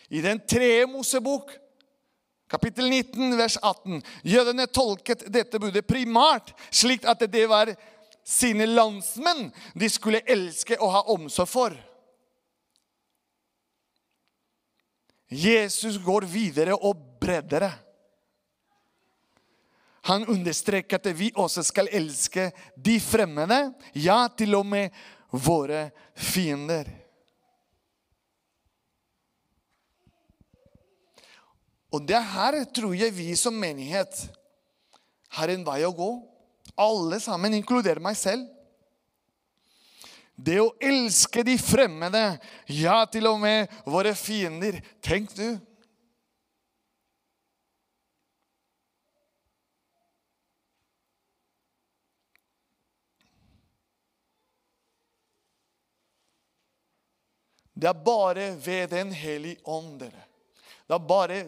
I 0.10 0.22
den 0.24 0.40
tredje 0.40 0.86
Mosebok, 0.88 1.52
kapittel 2.48 2.88
19, 2.90 3.38
vers 3.38 3.58
18, 3.60 4.02
jødene 4.24 4.68
tolket 4.68 5.26
dette 5.28 5.60
budet 5.60 5.88
primært 5.88 6.54
slik 6.72 7.04
at 7.04 7.26
det 7.28 7.44
var 7.50 7.74
sine 8.28 8.66
landsmenn 8.68 9.50
de 9.76 9.90
skulle 9.92 10.24
elske 10.28 10.80
og 10.80 10.94
ha 10.96 11.02
omsorg 11.12 11.52
for. 11.52 11.76
Jesus 15.28 16.00
går 16.00 16.24
videre 16.32 16.76
og 16.76 16.96
bredere. 17.20 17.72
Han 20.08 20.28
understreker 20.32 21.00
at 21.02 21.10
vi 21.18 21.32
også 21.36 21.66
skal 21.68 21.90
elske 21.92 22.50
de 22.76 22.96
fremmede, 23.04 23.74
ja, 23.96 24.22
til 24.32 24.56
og 24.56 24.66
med 24.66 24.96
våre 25.32 25.90
fiender. 26.16 26.88
Og 31.92 32.04
det 32.08 32.20
her 32.34 32.60
tror 32.76 32.96
jeg 32.96 33.16
vi 33.16 33.32
som 33.40 33.56
menighet 33.56 34.28
har 35.38 35.52
en 35.52 35.66
vei 35.68 35.82
å 35.88 35.96
gå. 35.96 36.12
Alle 36.78 37.20
sammen, 37.24 37.56
inkluderer 37.58 38.04
meg 38.04 38.18
selv. 38.20 38.46
Det 40.38 40.60
å 40.62 40.74
elske 40.84 41.42
de 41.48 41.56
fremmede, 41.58 42.38
ja, 42.70 43.00
til 43.10 43.26
og 43.32 43.40
med 43.42 43.72
våre 43.90 44.14
fiender. 44.16 44.78
Tenk 45.02 45.34
du. 45.34 45.58
Det 57.78 57.90
er 57.90 58.04
bare 58.06 58.52
ved 58.58 58.90
Den 58.90 59.12
hellige 59.14 59.62
ånd, 59.64 60.00
dere. 60.02 60.26
Det 60.88 60.96
er 60.96 61.08
bare 61.08 61.40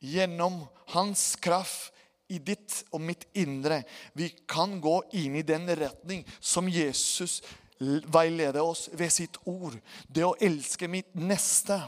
gjennom 0.00 0.62
hans 0.94 1.34
kraft 1.42 1.92
i 2.28 2.38
ditt 2.38 2.84
og 2.92 3.02
mitt 3.02 3.26
indre. 3.36 3.82
Vi 4.12 4.30
kan 4.48 4.78
gå 4.80 5.00
inn 5.18 5.36
i 5.36 5.44
den 5.46 5.68
retning 5.68 6.24
som 6.40 6.68
Jesus 6.68 7.40
veileder 7.78 8.62
oss 8.62 8.88
ved 8.92 9.12
sitt 9.12 9.38
ord. 9.48 9.76
Det 10.06 10.24
å 10.26 10.36
elske 10.40 10.88
mitt 10.88 11.14
neste. 11.16 11.80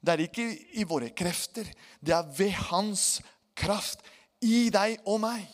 Det 0.00 0.14
er 0.14 0.24
ikke 0.24 0.46
i 0.80 0.86
våre 0.88 1.10
krefter. 1.16 1.68
Det 2.00 2.14
er 2.14 2.28
ved 2.36 2.56
hans 2.70 3.20
kraft 3.58 4.04
i 4.44 4.68
deg 4.72 5.00
og 5.04 5.20
meg. 5.24 5.44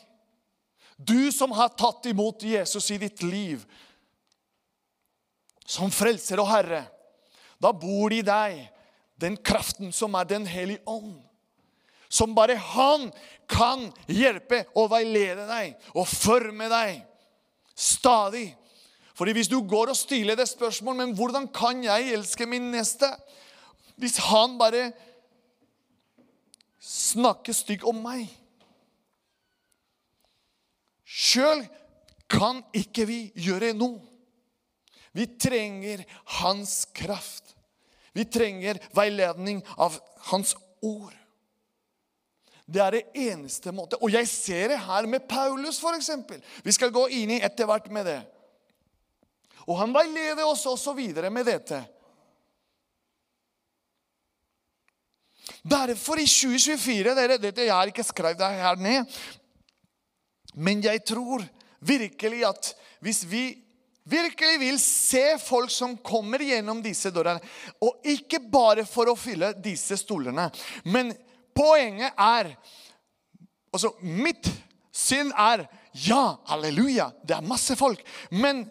Du 0.97 1.33
som 1.35 1.53
har 1.53 1.75
tatt 1.77 2.07
imot 2.09 2.47
Jesus 2.47 2.91
i 2.95 3.01
ditt 3.03 3.23
liv 3.27 3.67
som 5.67 5.91
frelser 5.93 6.41
og 6.43 6.51
herre. 6.51 6.85
Da 7.61 7.73
bor 7.75 8.13
det 8.13 8.23
i 8.23 8.27
deg 8.27 8.67
den 9.21 9.37
kraften 9.37 9.93
som 9.97 10.15
er 10.15 10.29
Den 10.29 10.47
hellige 10.47 10.85
ånd 10.87 11.17
som 12.09 12.35
bare 12.35 12.55
han 12.55 13.09
kan 13.51 13.89
hjelpe 14.07 14.63
og 14.79 14.91
veilede 14.93 15.47
deg 15.49 15.89
og 15.95 16.07
forme 16.09 16.69
deg 16.71 17.03
stadig. 17.77 18.49
Fordi 19.17 19.35
hvis 19.37 19.51
du 19.51 19.59
går 19.65 19.93
og 19.93 19.99
stiller 19.99 20.39
det 20.39 20.49
spørsmålet 20.51 21.03
men 21.03 21.17
hvordan 21.17 21.49
kan 21.53 21.83
jeg 21.85 22.13
elske 22.15 22.47
min 22.49 22.71
neste, 22.73 23.09
hvis 23.97 24.19
han 24.29 24.59
bare 24.61 24.91
snakker 26.83 27.57
stygt 27.57 27.87
om 27.89 28.03
meg 28.05 28.29
Sjøl 31.07 31.63
kan 32.29 32.59
ikke 32.75 33.05
vi 33.09 33.19
gjøre 33.39 33.71
noe. 33.79 34.01
Vi 35.17 35.27
trenger 35.41 36.05
hans 36.43 36.85
kraft. 36.93 37.55
Vi 38.13 38.25
trenger 38.25 38.79
veiledning 38.97 39.63
av 39.77 39.97
hans 40.29 40.53
ord. 40.85 41.15
Det 42.67 42.83
er 42.83 42.97
det 42.99 43.03
eneste 43.31 43.73
måte. 43.73 43.97
Og 44.03 44.13
jeg 44.13 44.29
ser 44.29 44.75
det 44.75 44.81
her 44.85 45.09
med 45.09 45.25
Paulus, 45.31 45.79
f.eks. 45.81 46.11
Vi 46.67 46.75
skal 46.75 46.93
gå 46.93 47.07
inn 47.17 47.33
i 47.37 47.41
etter 47.47 47.69
hvert 47.69 47.89
med 47.95 48.09
det. 48.11 48.21
Og 49.65 49.79
han 49.81 49.95
veileder 49.95 50.45
oss 50.45 50.67
også 50.69 50.93
videre 50.99 51.33
med 51.33 51.49
dette. 51.49 51.81
Derfor 55.67 56.21
i 56.21 56.29
2024 56.29 57.15
dere, 57.17 57.39
dette, 57.41 57.65
Jeg 57.65 57.75
har 57.75 57.89
ikke 57.89 58.05
skrevet 58.05 58.39
det 58.39 58.53
her 58.61 58.77
ned. 58.77 59.21
Men 60.55 60.85
jeg 60.85 61.05
tror 61.09 61.45
virkelig 61.81 62.45
at 62.49 62.75
hvis 63.01 63.25
vi 63.31 63.66
virkelig 64.07 64.59
vil 64.63 64.81
se 64.83 65.25
folk 65.43 65.71
som 65.75 65.97
kommer 65.99 66.43
gjennom 66.47 66.81
disse 66.85 67.11
dørene, 67.15 67.43
og 67.83 68.07
ikke 68.07 68.41
bare 68.51 68.87
for 68.89 69.11
å 69.11 69.19
fylle 69.19 69.53
disse 69.63 69.99
stolene, 70.01 70.49
men 70.87 71.15
Poenget 71.57 72.13
er 72.21 72.53
Altså, 73.77 73.91
mitt 74.01 74.49
syn 74.95 75.33
er 75.37 75.67
ja, 76.07 76.39
halleluja, 76.49 77.11
det 77.29 77.35
er 77.37 77.45
masse 77.45 77.75
folk. 77.77 78.01
Men 78.33 78.63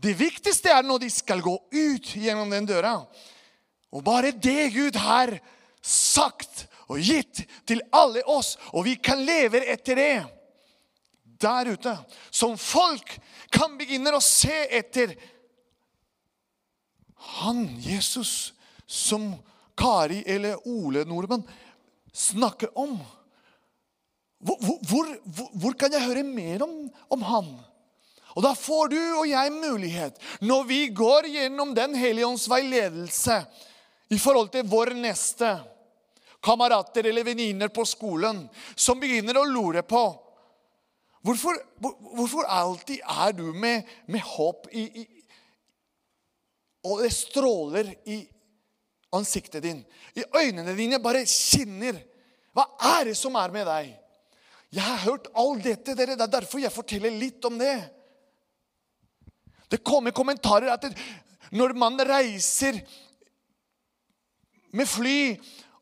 det 0.00 0.14
viktigste 0.16 0.70
er 0.72 0.86
når 0.86 1.02
de 1.02 1.10
skal 1.12 1.42
gå 1.44 1.52
ut 1.52 2.08
gjennom 2.16 2.48
den 2.48 2.64
døra. 2.70 2.94
Og 3.92 4.00
bare 4.06 4.30
det 4.32 4.70
Gud 4.72 4.96
har 5.04 5.34
sagt 5.84 6.64
og 6.88 6.96
gitt 6.96 7.42
til 7.68 7.82
alle 7.92 8.24
oss, 8.24 8.54
og 8.72 8.86
vi 8.88 8.96
kan 8.96 9.20
leve 9.20 9.60
etter 9.68 10.00
det 10.00 10.08
der 11.40 11.72
ute. 11.74 11.96
Som 12.30 12.58
folk 12.58 13.16
kan 13.54 13.78
begynne 13.78 14.14
å 14.14 14.22
se 14.22 14.64
etter 14.78 15.14
han 17.40 17.66
Jesus 17.80 18.52
som 18.86 19.32
Kari 19.76 20.22
eller 20.26 20.68
Ole 20.68 21.04
Nordmann 21.08 21.42
snakker 22.12 22.78
om. 22.78 22.98
Hvor, 24.44 24.58
hvor, 24.60 24.80
hvor, 25.24 25.48
hvor, 25.52 25.76
kan 25.78 25.92
jeg 25.92 26.04
høre 26.04 26.22
mer 26.26 26.62
om, 26.66 26.74
om 27.08 27.22
han? 27.24 27.48
Og 28.34 28.42
da 28.44 28.52
får 28.58 28.90
du 28.92 28.98
og 28.98 29.28
jeg 29.30 29.52
mulighet, 29.54 30.18
når 30.42 30.66
vi 30.68 30.80
går 30.92 31.30
gjennom 31.32 31.72
Den 31.74 31.94
hellige 31.96 32.26
ånds 32.26 32.48
veiledelse 32.50 33.38
i 34.12 34.18
forhold 34.20 34.50
til 34.52 34.66
vår 34.68 34.92
neste 34.98 35.54
kamerater 36.44 37.08
eller 37.08 37.24
venninner 37.24 37.70
på 37.72 37.86
skolen, 37.88 38.42
som 38.76 39.00
begynner 39.00 39.38
å 39.40 39.46
lure 39.48 39.82
på 39.86 40.02
Hvorfor, 41.24 41.56
hvorfor 42.14 42.44
alltid 42.52 43.00
er 43.00 43.32
du 43.32 43.46
med, 43.52 43.82
med 44.06 44.20
håp 44.20 44.68
i, 44.72 44.84
i, 45.02 45.04
Og 46.84 47.00
det 47.00 47.12
stråler 47.16 47.94
i 48.04 48.18
ansiktet 49.14 49.62
din. 49.64 49.80
I 50.14 50.24
øynene 50.36 50.76
dine 50.76 51.00
bare 51.00 51.24
skinner. 51.26 51.96
Hva 52.52 52.66
er 52.98 53.08
det 53.08 53.16
som 53.16 53.38
er 53.40 53.54
med 53.54 53.64
deg? 53.66 53.94
Jeg 54.74 54.84
har 54.84 55.04
hørt 55.06 55.30
all 55.38 55.56
dette, 55.62 55.94
dere. 55.96 56.18
Det 56.18 56.26
er 56.26 56.34
derfor 56.34 56.60
jeg 56.60 56.74
forteller 56.74 57.14
litt 57.14 57.44
om 57.48 57.56
det. 57.58 57.76
Det 59.70 59.80
kommer 59.86 60.12
kommentarer 60.12 60.74
at 60.74 60.90
når 61.54 61.72
man 61.78 61.96
reiser 62.04 62.82
med 64.74 64.88
fly, 64.90 65.36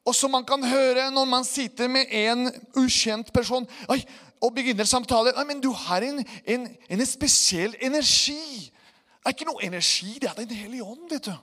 og 0.04 0.14
som 0.16 0.32
man 0.34 0.44
kan 0.44 0.64
høre 0.66 1.10
når 1.14 1.26
man 1.30 1.44
sitter 1.46 1.88
med 1.88 2.10
en 2.10 2.48
ukjent 2.78 3.30
person 3.34 3.66
oi, 3.92 4.00
og 4.42 4.54
begynner 4.56 4.88
samtalen. 4.88 5.36
Nei, 5.36 5.46
men 5.48 5.62
du 5.62 5.70
har 5.70 6.02
en, 6.02 6.20
en, 6.44 6.68
en 6.90 7.06
spesiell 7.06 7.76
energi. 7.80 8.68
Det 9.22 9.30
er 9.30 9.36
ikke 9.36 9.48
noe 9.48 9.62
energi, 9.64 10.16
det 10.18 10.30
er 10.30 10.40
Den 10.42 10.56
hellige 10.56 10.84
ånd. 10.84 11.06
vet 11.10 11.30
du. 11.30 11.34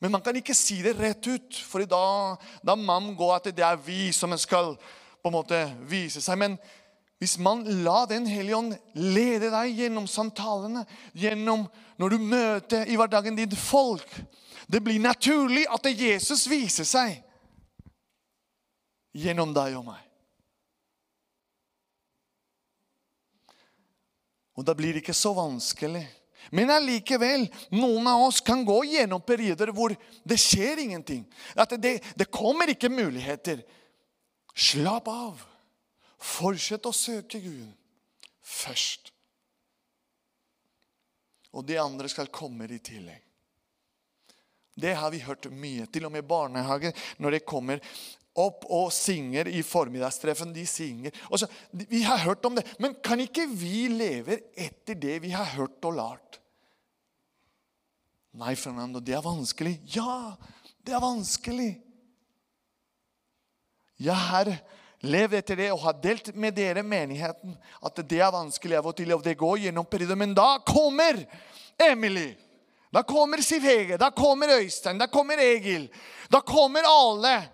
Men 0.00 0.12
man 0.12 0.22
kan 0.24 0.36
ikke 0.36 0.56
si 0.56 0.82
det 0.84 0.96
rett 0.98 1.26
ut, 1.28 1.58
for 1.64 1.84
da, 1.88 2.36
da 2.64 2.74
man 2.76 3.14
går 3.16 3.36
at 3.36 3.50
det 3.56 3.64
er 3.64 3.76
vi 3.80 4.12
som 4.12 4.32
skal 4.36 4.74
på 4.76 5.30
en 5.30 5.36
måte 5.36 5.60
vise 5.88 6.20
seg. 6.20 6.36
Men 6.40 6.58
hvis 7.22 7.38
man 7.38 7.62
lar 7.84 8.04
Den 8.10 8.26
hellige 8.26 8.56
ånd 8.56 8.74
lede 8.94 9.48
deg 9.48 9.78
gjennom 9.78 10.06
samtalene, 10.10 10.84
gjennom 11.16 11.64
når 11.96 12.12
du 12.12 12.18
møter 12.18 12.84
i 12.84 12.98
hverdagen 13.00 13.38
ditt 13.38 13.54
folk 13.56 14.08
Det 14.68 14.82
blir 14.84 15.00
naturlig 15.00 15.64
at 15.72 15.88
Jesus 15.88 16.44
viser 16.50 16.84
seg 16.84 17.22
gjennom 19.14 19.54
deg 19.54 19.76
og 19.78 19.86
meg. 19.86 20.03
Og 24.54 24.66
da 24.66 24.74
blir 24.76 24.94
det 24.94 25.02
ikke 25.02 25.16
så 25.16 25.32
vanskelig. 25.36 26.04
Men 26.54 26.70
allikevel, 26.70 27.46
noen 27.74 28.06
av 28.10 28.26
oss 28.26 28.42
kan 28.44 28.64
gå 28.66 28.76
gjennom 28.92 29.22
perioder 29.24 29.72
hvor 29.74 29.94
det 30.22 30.38
skjer 30.40 30.82
ingenting. 30.84 31.24
At 31.56 31.72
det, 31.80 31.96
det 32.14 32.30
kommer 32.30 32.70
ikke 32.70 32.92
muligheter. 32.92 33.64
Slapp 34.54 35.08
av. 35.10 35.40
Fortsett 36.20 36.86
å 36.86 36.94
søke 36.94 37.40
Gud 37.42 37.72
først. 38.44 39.10
Og 41.54 41.64
de 41.66 41.78
andre 41.78 42.10
skal 42.10 42.32
komme 42.34 42.68
i 42.68 42.82
tillegg. 42.82 43.20
Det 44.74 44.94
har 44.98 45.10
vi 45.14 45.22
hørt 45.22 45.46
mye. 45.54 45.86
Til 45.86 46.08
og 46.08 46.12
med 46.12 46.26
barnehage, 46.26 46.90
når 47.22 47.36
det 47.36 47.46
kommer 47.46 47.82
opp 48.34 48.66
og 48.72 48.90
synger 48.94 49.48
i 49.50 49.62
formiddagstreffen. 49.66 50.52
De 50.54 50.66
synger. 50.66 51.14
Så, 51.36 51.48
vi 51.70 52.02
har 52.02 52.22
hørt 52.24 52.44
om 52.44 52.56
det. 52.58 52.66
Men 52.82 52.96
kan 53.04 53.20
ikke 53.22 53.46
vi 53.50 53.86
leve 53.92 54.40
etter 54.56 54.98
det 54.98 55.20
vi 55.24 55.32
har 55.34 55.54
hørt 55.54 55.86
og 55.86 55.98
lært? 55.98 56.40
Nei, 58.34 58.56
Fernando, 58.58 58.98
det 58.98 59.14
er 59.14 59.22
vanskelig. 59.22 59.76
Ja, 59.94 60.34
det 60.82 60.94
er 60.96 61.02
vanskelig. 61.02 61.70
Jeg 64.02 64.18
har 64.18 64.50
levd 65.04 65.36
etter 65.38 65.60
det 65.60 65.68
og 65.70 65.84
har 65.84 66.00
delt 66.02 66.32
med 66.34 66.56
dere 66.56 66.82
menigheten 66.82 67.54
at 67.84 68.00
det 68.02 68.18
er 68.18 68.32
vanskelig 68.34 68.80
av 68.80 68.88
og 68.90 68.96
til. 68.98 69.12
og 69.14 69.22
det 69.22 69.36
går 69.38 69.68
gjennom 69.68 69.86
perioder, 69.86 70.16
Men 70.18 70.34
da 70.34 70.58
kommer 70.66 71.22
Emily. 71.78 72.34
Da 72.90 73.02
kommer 73.02 73.42
Siv 73.42 73.62
Hege. 73.62 73.98
Da 73.98 74.10
kommer 74.10 74.48
Øystein. 74.58 74.98
Da 74.98 75.06
kommer 75.06 75.38
Egil. 75.38 75.88
Da 76.30 76.40
kommer 76.40 76.82
alle 76.86 77.48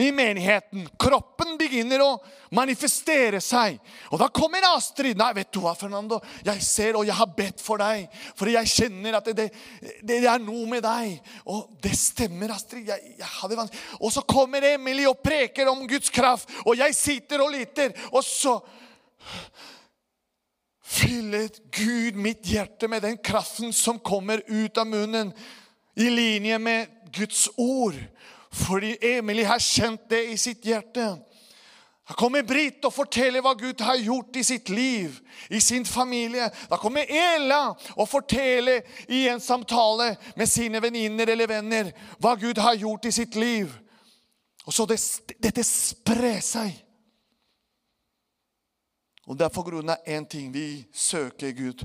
i 0.00 0.10
menigheten. 0.12 0.88
Kroppen 0.98 1.56
begynner 1.60 2.02
å 2.04 2.10
manifestere 2.56 3.40
seg. 3.44 3.78
Og 4.10 4.18
da 4.20 4.30
kommer 4.32 4.64
Astrid. 4.72 5.18
'Nei, 5.18 5.32
vet 5.36 5.52
du 5.52 5.60
hva, 5.62 5.74
Fernando? 5.78 6.20
Jeg 6.44 6.62
ser, 6.64 6.96
og 6.96 7.06
jeg 7.06 7.14
har 7.14 7.30
bedt 7.36 7.60
for 7.60 7.78
deg.' 7.78 8.08
'For 8.34 8.50
jeg 8.50 8.72
kjenner 8.72 9.18
at 9.18 9.30
det, 9.30 9.36
det, 9.36 9.50
det 10.02 10.20
er 10.24 10.42
noe 10.42 10.66
med 10.66 10.82
deg.' 10.82 11.20
Og 11.46 11.76
det 11.82 11.94
stemmer, 11.98 12.54
Astrid. 12.56 12.88
Jeg, 12.88 13.14
jeg 13.18 13.32
hadde 13.40 13.68
og 14.00 14.12
så 14.12 14.22
kommer 14.22 14.64
Emily 14.64 15.06
og 15.08 15.20
preker 15.22 15.68
om 15.70 15.86
Guds 15.88 16.10
kraft, 16.10 16.50
og 16.64 16.76
jeg 16.78 16.94
sitter 16.94 17.42
og 17.44 17.52
lytter. 17.52 17.92
Og 18.12 18.24
så 18.24 18.56
fyller 20.90 21.48
Gud 21.70 22.18
mitt 22.18 22.46
hjerte 22.50 22.88
med 22.88 23.02
den 23.02 23.18
kraften 23.22 23.72
som 23.72 24.00
kommer 24.02 24.42
ut 24.48 24.78
av 24.78 24.88
munnen, 24.90 25.32
i 25.94 26.08
linje 26.10 26.58
med 26.58 26.86
Guds 27.12 27.48
ord. 27.58 27.98
Fordi 28.52 28.96
Emily 29.02 29.44
har 29.46 29.58
kjent 29.62 30.08
det 30.10 30.24
i 30.32 30.36
sitt 30.38 30.64
hjerte. 30.66 31.06
Da 32.10 32.16
kommer 32.18 32.42
Britt 32.42 32.82
og 32.82 32.90
forteller 32.90 33.42
hva 33.44 33.52
Gud 33.54 33.84
har 33.86 34.00
gjort 34.02 34.34
i 34.40 34.42
sitt 34.42 34.68
liv, 34.68 35.14
i 35.46 35.60
sin 35.62 35.84
familie. 35.86 36.48
Da 36.66 36.78
kommer 36.82 37.06
Ela 37.06 37.68
og 37.94 38.08
forteller 38.10 38.82
i 39.06 39.28
en 39.30 39.40
samtale 39.40 40.16
med 40.36 40.50
sine 40.50 40.82
venninner 40.82 41.30
eller 41.30 41.46
venner 41.46 41.92
hva 42.18 42.34
Gud 42.34 42.58
har 42.58 42.74
gjort 42.74 43.06
i 43.06 43.14
sitt 43.14 43.38
liv. 43.38 43.70
Og 44.66 44.74
så 44.74 44.88
det, 44.90 44.98
dette 45.38 45.62
sprer 45.64 46.42
seg. 46.42 46.74
Og 49.30 49.38
det 49.38 49.46
er 49.46 49.54
på 49.54 49.62
grunn 49.62 49.94
av 49.94 50.02
én 50.10 50.26
ting. 50.26 50.50
Vi 50.50 50.82
søker 50.90 51.54
Gud 51.54 51.84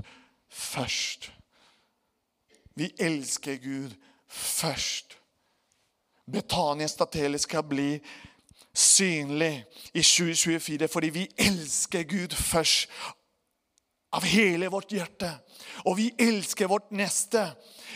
først. 0.50 1.30
Vi 2.74 2.90
elsker 2.98 3.62
Gud 3.62 3.94
først. 4.26 5.15
Betania 6.26 6.88
Statele 6.88 7.38
skal 7.38 7.62
bli 7.62 8.00
synlig 8.76 9.64
i 9.94 10.02
2024 10.02 10.88
fordi 10.88 11.12
vi 11.14 11.28
elsker 11.38 12.02
Gud 12.02 12.34
først 12.34 12.90
av 14.16 14.24
hele 14.24 14.68
vårt 14.72 14.92
hjerte. 14.92 15.28
Og 15.84 15.96
vi 15.98 16.10
elsker 16.18 16.68
vårt 16.70 16.90
neste. 16.94 17.42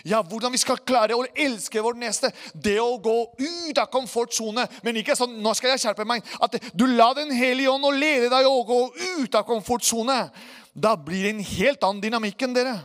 Ja, 0.04 0.22
Hvordan 0.22 0.52
vi 0.52 0.60
skal 0.60 0.80
klare 0.86 1.16
å 1.16 1.26
elske 1.36 1.82
vårt 1.84 1.98
neste? 2.00 2.30
Det 2.54 2.76
å 2.80 2.98
gå 3.02 3.16
ut 3.38 3.78
av 3.78 3.88
komfortsone. 3.92 4.66
Men 4.82 5.00
ikke 5.00 5.16
sånn 5.16 5.40
'nå 5.40 5.54
skal 5.54 5.70
jeg 5.70 5.80
skjerpe 5.80 6.04
meg'. 6.04 6.24
At 6.40 6.56
du 6.76 6.86
lar 6.86 7.14
Den 7.14 7.32
hellige 7.32 7.70
ånd 7.70 7.84
og 7.84 7.94
lede 7.94 8.30
deg 8.30 8.46
å 8.46 8.64
gå 8.64 8.92
ut 9.22 9.34
av 9.34 9.44
komfortsone. 9.44 10.30
Da 10.74 10.96
blir 10.96 11.22
det 11.22 11.30
en 11.30 11.44
helt 11.44 11.84
annen 11.84 12.02
dynamikk 12.02 12.42
enn 12.42 12.54
dere. 12.54 12.84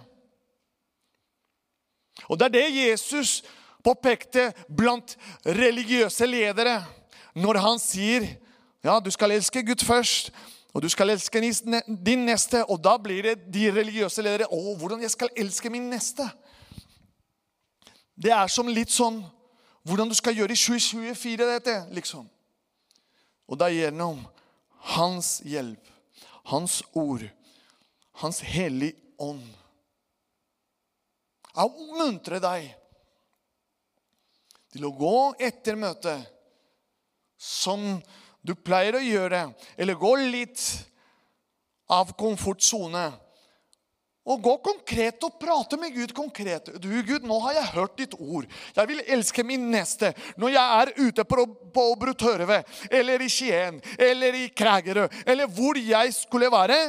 Og 2.29 2.39
det 2.39 2.45
er 2.45 2.49
det 2.49 2.71
Jesus 2.71 3.43
påpekte 3.85 4.49
blant 4.67 5.15
religiøse 5.45 6.25
ledere 6.27 6.79
når 7.37 7.61
han 7.61 7.79
sier 7.81 8.27
ja, 8.85 8.99
du 9.01 9.09
skal 9.09 9.33
elske 9.33 9.63
Gud 9.65 9.81
først, 9.81 10.29
og 10.73 10.83
du 10.83 10.89
skal 10.89 11.09
elske 11.09 11.41
din 12.05 12.25
neste. 12.27 12.61
Og 12.69 12.77
da 12.83 12.97
blir 13.01 13.23
det 13.23 13.35
de 13.53 13.71
religiøse 13.73 14.21
ledere 14.21 14.49
Å, 14.51 14.75
hvordan 14.77 15.01
jeg 15.01 15.13
skal 15.15 15.31
elske 15.37 15.71
min 15.73 15.87
neste? 15.89 16.27
Det 18.15 18.29
er 18.31 18.51
som 18.51 18.69
litt 18.69 18.93
sånn 18.93 19.23
hvordan 19.85 20.09
du 20.09 20.15
skal 20.17 20.37
gjøre 20.37 20.53
i 20.53 20.59
2024, 20.59 21.47
dette, 21.49 21.75
liksom. 21.93 22.25
Og 23.45 23.59
det 23.59 23.67
er 23.67 23.75
gjennom 23.79 24.23
hans 24.95 25.39
hjelp, 25.45 25.91
hans 26.49 26.79
ord, 26.93 27.25
hans 28.21 28.41
hellige 28.45 28.97
ånd. 29.21 29.45
Jeg 31.55 31.69
oppmuntrer 31.69 32.41
deg 32.41 32.71
til 34.75 34.89
å 34.89 34.95
gå 34.95 35.17
etter 35.39 35.77
møtet 35.79 36.27
som 37.39 37.95
du 38.45 38.53
pleier 38.59 38.97
å 38.97 39.03
gjøre, 39.03 39.47
eller 39.79 39.99
gå 39.99 40.15
litt 40.19 40.61
av 41.91 42.11
komfortsone 42.17 43.11
Og 44.25 44.39
gå 44.41 44.55
konkret 44.65 45.21
og 45.21 45.35
prate 45.37 45.77
med 45.77 45.93
Gud 45.93 46.09
konkret. 46.17 46.71
Du, 46.81 46.87
Gud, 47.05 47.27
nå 47.29 47.35
har 47.43 47.59
jeg 47.59 47.73
hørt 47.75 47.99
ditt 47.99 48.15
ord. 48.17 48.47
Jeg 48.73 48.89
vil 48.89 49.03
elske 49.05 49.43
min 49.45 49.67
neste. 49.69 50.09
Når 50.41 50.55
jeg 50.55 50.79
er 50.79 50.91
ute 50.97 51.25
på, 51.29 51.45
på 51.75 51.83
Brutørve, 52.01 52.63
eller 52.89 53.21
i 53.21 53.29
Skien, 53.29 53.77
eller 54.01 54.39
i 54.39 54.47
Kragerø, 54.49 55.05
eller 55.29 55.45
hvor 55.45 55.77
jeg 55.77 56.15
skulle 56.17 56.49
være. 56.49 56.79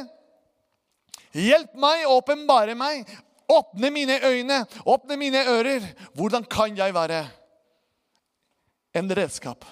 Hjelp 1.37 1.77
meg, 1.77 2.07
åpenbare 2.09 2.73
meg. 2.73 3.05
Åpne 3.53 3.93
mine 3.93 4.17
øyne, 4.25 4.63
åpne 4.89 5.21
mine 5.21 5.45
ører. 5.53 5.85
Hvordan 6.17 6.49
kan 6.49 6.73
jeg 6.73 6.97
være 6.97 7.21
en 8.97 9.11
redskap? 9.15 9.65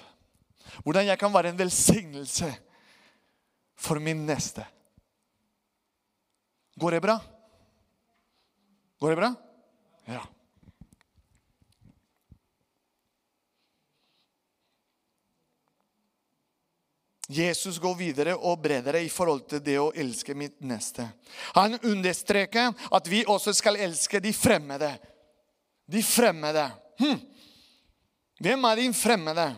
Hvordan 0.83 1.07
jeg 1.07 1.19
kan 1.19 1.33
være 1.33 1.53
en 1.53 1.59
velsignelse 1.59 2.49
for 3.75 3.99
min 3.99 4.25
neste? 4.27 4.65
Går 6.75 6.97
det 6.97 7.01
bra? 7.01 7.19
Går 8.99 9.09
det 9.09 9.19
bra? 9.21 9.33
Ja. 10.05 10.23
Jesus 17.27 17.79
går 17.81 17.95
videre 17.95 18.35
og 18.35 18.59
bredere 18.61 19.01
i 19.01 19.09
forhold 19.09 19.47
til 19.49 19.61
det 19.65 19.79
å 19.81 19.89
elske 19.97 20.35
mitt 20.37 20.59
neste. 20.61 21.07
Han 21.57 21.79
understreker 21.81 22.75
at 22.93 23.07
vi 23.09 23.23
også 23.25 23.53
skal 23.57 23.79
elske 23.81 24.21
de 24.21 24.33
fremmede. 24.33 24.91
De 25.89 26.03
fremmede. 26.05 26.67
Hm. 27.01 27.17
Hvem 28.39 28.63
er 28.63 28.75
din 28.75 28.93
fremmede? 28.93 29.55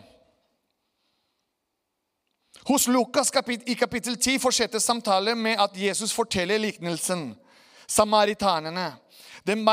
Hos 2.68 2.86
Lukas 2.86 3.32
i 3.66 3.74
kapittel 3.74 4.16
10 4.16 4.38
fortsetter 4.38 4.78
samtalen 4.78 5.38
med 5.38 5.60
at 5.60 5.76
Jesus 5.76 6.12
forteller 6.12 6.58
liknelsen. 6.58 7.36
Samaritanene. 7.86 8.92
den 9.46 9.64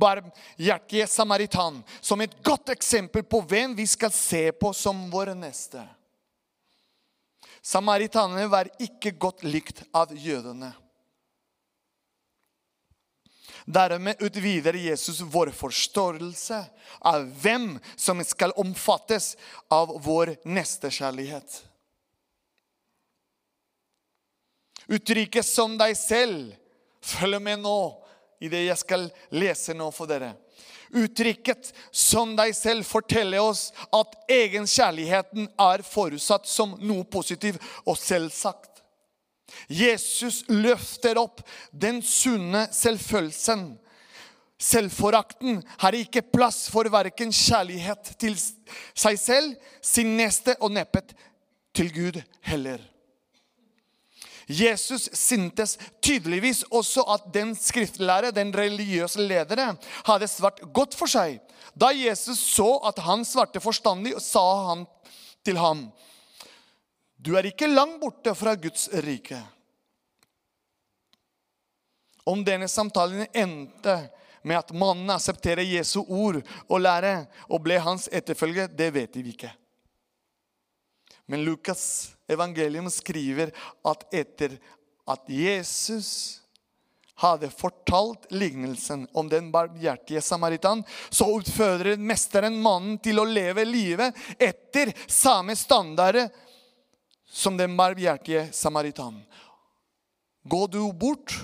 barmhjertige 0.00 1.06
samaritan, 1.06 1.82
som 2.00 2.20
et 2.20 2.42
godt 2.42 2.68
eksempel 2.68 3.22
på 3.22 3.40
hvem 3.46 3.76
vi 3.76 3.86
skal 3.86 4.10
se 4.10 4.50
på 4.52 4.72
som 4.74 5.04
våre 5.12 5.36
neste. 5.38 5.84
Samaritanene 7.62 8.48
var 8.50 8.72
ikke 8.80 9.12
godt 9.12 9.44
likt 9.44 9.84
av 9.94 10.10
jødene. 10.16 10.72
Dermed 13.64 14.22
utvider 14.22 14.74
Jesus 14.74 15.20
vår 15.20 15.50
forståelse 15.56 16.64
av 17.00 17.26
hvem 17.42 17.78
som 17.96 18.22
skal 18.24 18.54
omfattes 18.56 19.36
av 19.68 19.92
vår 20.04 20.36
nestekjærlighet. 20.44 21.64
Uttrykket 24.90 25.46
'som 25.46 25.78
deg 25.78 25.94
selv' 25.94 26.56
følg 27.00 27.42
med 27.42 27.60
nå 27.62 28.02
i 28.40 28.48
det 28.48 28.64
jeg 28.66 28.78
skal 28.78 29.10
lese 29.30 29.74
nå 29.74 29.90
for 29.94 30.06
dere. 30.10 30.34
Uttrykket 30.90 31.72
'som 31.92 32.34
deg 32.36 32.54
selv' 32.54 32.84
forteller 32.84 33.38
oss 33.38 33.72
at 33.92 34.16
egenkjærligheten 34.28 35.48
er 35.58 35.82
forutsatt 35.82 36.46
som 36.46 36.74
noe 36.80 37.04
positivt 37.04 37.62
og 37.86 37.96
selvsagt. 37.98 38.69
Jesus 39.68 40.42
løfter 40.48 41.18
opp 41.20 41.42
den 41.72 42.02
sunne 42.02 42.66
selvfølelsen. 42.74 43.72
Selvforakten 44.60 45.62
har 45.80 45.96
ikke 45.96 46.22
plass 46.34 46.66
for 46.72 46.88
verken 46.92 47.32
kjærlighet 47.32 48.12
til 48.20 48.36
seg 48.36 49.16
selv, 49.18 49.54
sin 49.80 50.16
neste 50.18 50.56
og 50.60 50.74
neppet 50.76 51.14
til 51.76 51.88
Gud 51.94 52.20
heller. 52.44 52.82
Jesus 54.50 55.06
syntes 55.14 55.76
tydeligvis 56.02 56.64
også 56.74 57.04
at 57.14 57.28
den 57.34 57.54
skriftlære, 57.54 58.32
den 58.34 58.50
religiøse 58.56 59.22
ledere, 59.22 59.76
hadde 60.04 60.28
svart 60.28 60.60
godt 60.74 60.96
for 60.98 61.10
seg. 61.10 61.38
Da 61.78 61.92
Jesus 61.94 62.40
så 62.50 62.72
at 62.88 62.98
han 63.06 63.22
svarte 63.24 63.62
forstandig, 63.62 64.16
sa 64.18 64.42
han 64.72 64.84
til 65.46 65.60
ham, 65.60 65.86
'Du 67.20 67.34
er 67.36 67.50
ikke 67.50 67.68
langt 67.68 68.00
borte 68.00 68.34
fra 68.34 68.54
Guds 68.56 68.88
rike.' 69.04 69.42
Om 72.24 72.44
denne 72.44 72.68
samtalen 72.68 73.26
endte 73.32 73.96
med 74.42 74.56
at 74.56 74.72
mannen 74.72 75.10
aksepterer 75.12 75.66
Jesu 75.66 76.00
ord 76.00 76.40
og 76.68 76.80
lære 76.80 77.26
og 77.48 77.62
ble 77.64 77.80
hans 77.82 78.08
etterfølger, 78.12 78.68
det 78.72 78.90
vet 78.94 79.16
vi 79.18 79.32
ikke. 79.34 79.50
Men 81.28 81.44
Lukas 81.44 82.12
evangelium 82.30 82.88
skriver 82.92 83.52
at 83.86 84.06
etter 84.14 84.56
at 85.10 85.28
Jesus 85.30 86.40
hadde 87.20 87.50
fortalt 87.52 88.30
lignelsen 88.32 89.04
om 89.12 89.28
den 89.28 89.50
barmhjertige 89.52 90.22
samaritan, 90.24 90.84
så 91.10 91.28
utfordret 91.36 92.00
mesteren 92.00 92.56
mannen 92.62 92.96
til 93.02 93.20
å 93.20 93.28
leve 93.28 93.66
livet 93.68 94.16
etter 94.40 94.94
samme 95.04 95.56
standard 95.58 96.22
som 97.30 97.56
den 97.56 97.76
barmhjertige 97.76 98.48
samaritan. 98.52 99.22
Gå 100.42 100.66
du 100.66 100.82
bort 100.92 101.34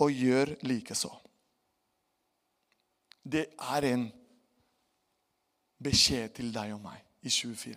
og 0.00 0.12
gjør 0.12 0.54
likeså. 0.64 1.10
Det 3.26 3.46
er 3.58 3.88
en 3.90 4.06
beskjed 5.82 6.32
til 6.38 6.52
deg 6.54 6.72
og 6.76 6.80
meg 6.84 7.02
i 7.26 7.30
24. 7.30 7.76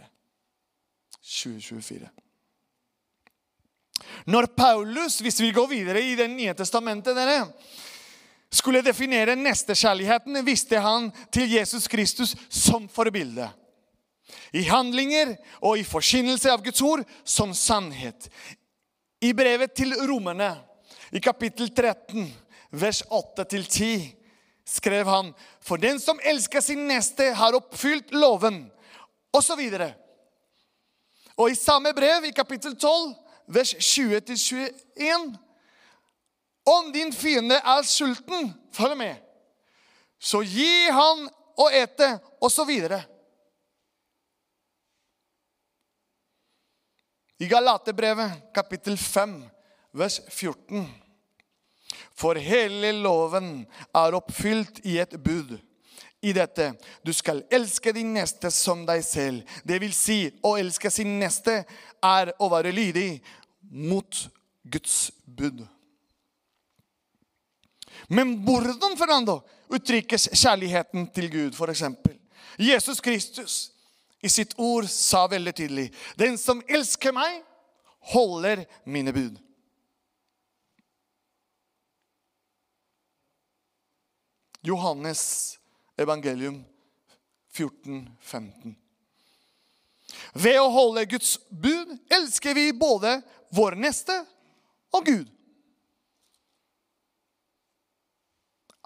2024. 1.19 2.10
Når 4.30 4.48
Paulus, 4.56 5.19
hvis 5.19 5.41
vi 5.41 5.52
går 5.52 5.67
videre 5.67 6.02
i 6.02 6.15
Det 6.15 6.30
nye 6.30 6.54
testamentet, 6.54 7.15
dere, 7.15 7.50
skulle 8.52 8.82
definere 8.86 9.36
nestekjærligheten, 9.36 10.45
visste 10.45 10.80
han 10.80 11.12
til 11.34 11.52
Jesus 11.52 11.88
Kristus 11.88 12.36
som 12.50 12.88
forbilde. 12.89 13.50
I 14.54 14.63
handlinger 14.70 15.36
og 15.62 15.80
i 15.80 15.88
forkynnelse 15.88 16.52
av 16.52 16.63
Guds 16.65 16.82
ord 16.82 17.04
som 17.24 17.54
sannhet. 17.54 18.30
I 19.22 19.34
brevet 19.36 19.74
til 19.76 19.94
romerne, 20.08 20.54
i 21.12 21.20
kapittel 21.20 21.72
13, 21.74 22.28
vers 22.72 23.02
8-10, 23.10 24.15
skrev 24.70 25.08
han 25.10 25.32
For 25.62 25.82
den 25.82 26.00
som 26.00 26.20
elsker 26.24 26.62
sin 26.62 26.86
neste, 26.88 27.34
har 27.34 27.58
oppfylt 27.58 28.13
loven, 28.13 28.68
osv. 29.34 29.62
Og 31.38 31.52
i 31.52 31.58
samme 31.58 31.94
brev, 31.94 32.26
i 32.30 32.36
kapittel 32.36 32.76
12, 32.78 33.15
vers 33.48 33.74
20-21 33.74 35.36
Om 36.65 36.92
din 36.94 37.13
fiende 37.13 37.56
er 37.56 37.82
sulten, 37.88 38.54
følg 38.74 38.98
med, 38.98 39.15
så 40.20 40.44
gi 40.44 40.89
han 40.92 41.26
å 41.60 41.70
ete, 41.74 42.18
osv. 42.44 42.70
I 47.39 47.47
Galaterbrevet, 47.47 48.54
kapittel 48.54 48.97
5, 48.97 49.43
vers 49.91 50.21
14. 50.28 50.86
For 52.12 52.36
hele 52.36 52.91
loven 52.99 53.62
er 53.95 54.17
oppfylt 54.17 54.82
i 54.84 54.97
et 54.99 55.15
bud 55.23 55.56
i 56.21 56.34
dette. 56.36 56.73
Du 56.99 57.13
skal 57.15 57.45
elske 57.47 57.93
din 57.95 58.12
neste 58.13 58.52
som 58.52 58.84
deg 58.88 59.06
selv. 59.08 59.47
Det 59.63 59.80
vil 59.80 59.95
si, 59.95 60.25
å 60.43 60.58
elske 60.60 60.91
sin 60.91 61.15
neste 61.21 61.62
er 62.04 62.34
å 62.43 62.52
være 62.52 62.75
lydig 62.75 63.21
mot 63.71 64.25
Guds 64.67 65.08
bud. 65.23 65.63
Men 68.12 68.36
hvordan 68.43 68.99
Fernando, 68.99 69.39
uttrykkes 69.71 70.28
kjærligheten 70.34 71.08
til 71.15 71.32
Gud, 71.32 71.56
f.eks.? 71.56 71.88
Jesus 72.60 72.99
Kristus 72.99 73.60
i 74.21 74.29
sitt 74.29 74.53
ord 74.60 74.89
sa 74.91 75.27
veldig 75.32 75.53
tydelig 75.55 75.86
Den 76.19 76.38
som 76.38 76.63
elsker 76.67 77.15
meg, 77.15 77.43
holder 78.12 78.65
mine 78.84 79.13
bud. 79.15 79.38
Johannes 84.62 85.60
evangelium 85.99 86.65
14, 87.55 88.10
15. 88.19 88.75
Ved 90.34 90.60
å 90.60 90.67
holde 90.73 91.05
Guds 91.10 91.38
bud 91.49 91.95
elsker 92.12 92.55
vi 92.58 92.71
både 92.75 93.19
vår 93.55 93.77
neste 93.79 94.15
og 94.95 95.05
Gud. 95.08 95.27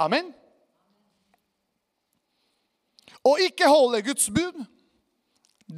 Amen. 0.03 0.31
Å 3.23 3.33
ikke 3.45 3.69
holde 3.71 4.03
Guds 4.05 4.27
bud 4.33 4.57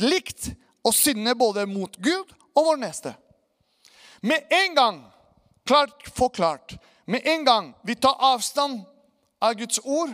likt 0.02 0.50
å 0.86 0.92
synde 0.94 1.36
både 1.38 1.66
mot 1.70 1.96
Gud 1.98 2.32
og 2.56 2.72
vår 2.72 2.82
neste. 2.82 3.14
Med 4.26 4.46
en 4.50 4.76
gang, 4.76 5.00
klart 5.68 6.08
forklart, 6.16 6.78
med 7.06 7.26
en 7.28 7.46
gang 7.46 7.74
vi 7.86 7.96
tar 7.96 8.18
avstand 8.20 8.82
av 9.42 9.54
Guds 9.60 9.80
ord, 9.84 10.14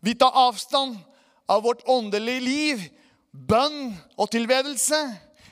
vi 0.00 0.14
tar 0.14 0.34
avstand 0.34 0.96
av 1.50 1.62
vårt 1.62 1.84
åndelige 1.86 2.40
liv, 2.40 2.86
bønn 3.30 3.92
og 4.16 4.30
tilbedelse. 4.32 4.98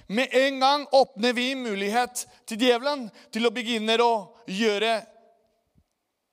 Med 0.08 0.32
en 0.32 0.60
gang 0.60 0.86
åpner 0.96 1.34
vi 1.36 1.52
mulighet 1.54 2.24
til 2.48 2.62
djevelen 2.62 3.08
til 3.34 3.46
å 3.46 3.52
begynne 3.52 3.98
å 4.00 4.12
gjøre 4.48 4.94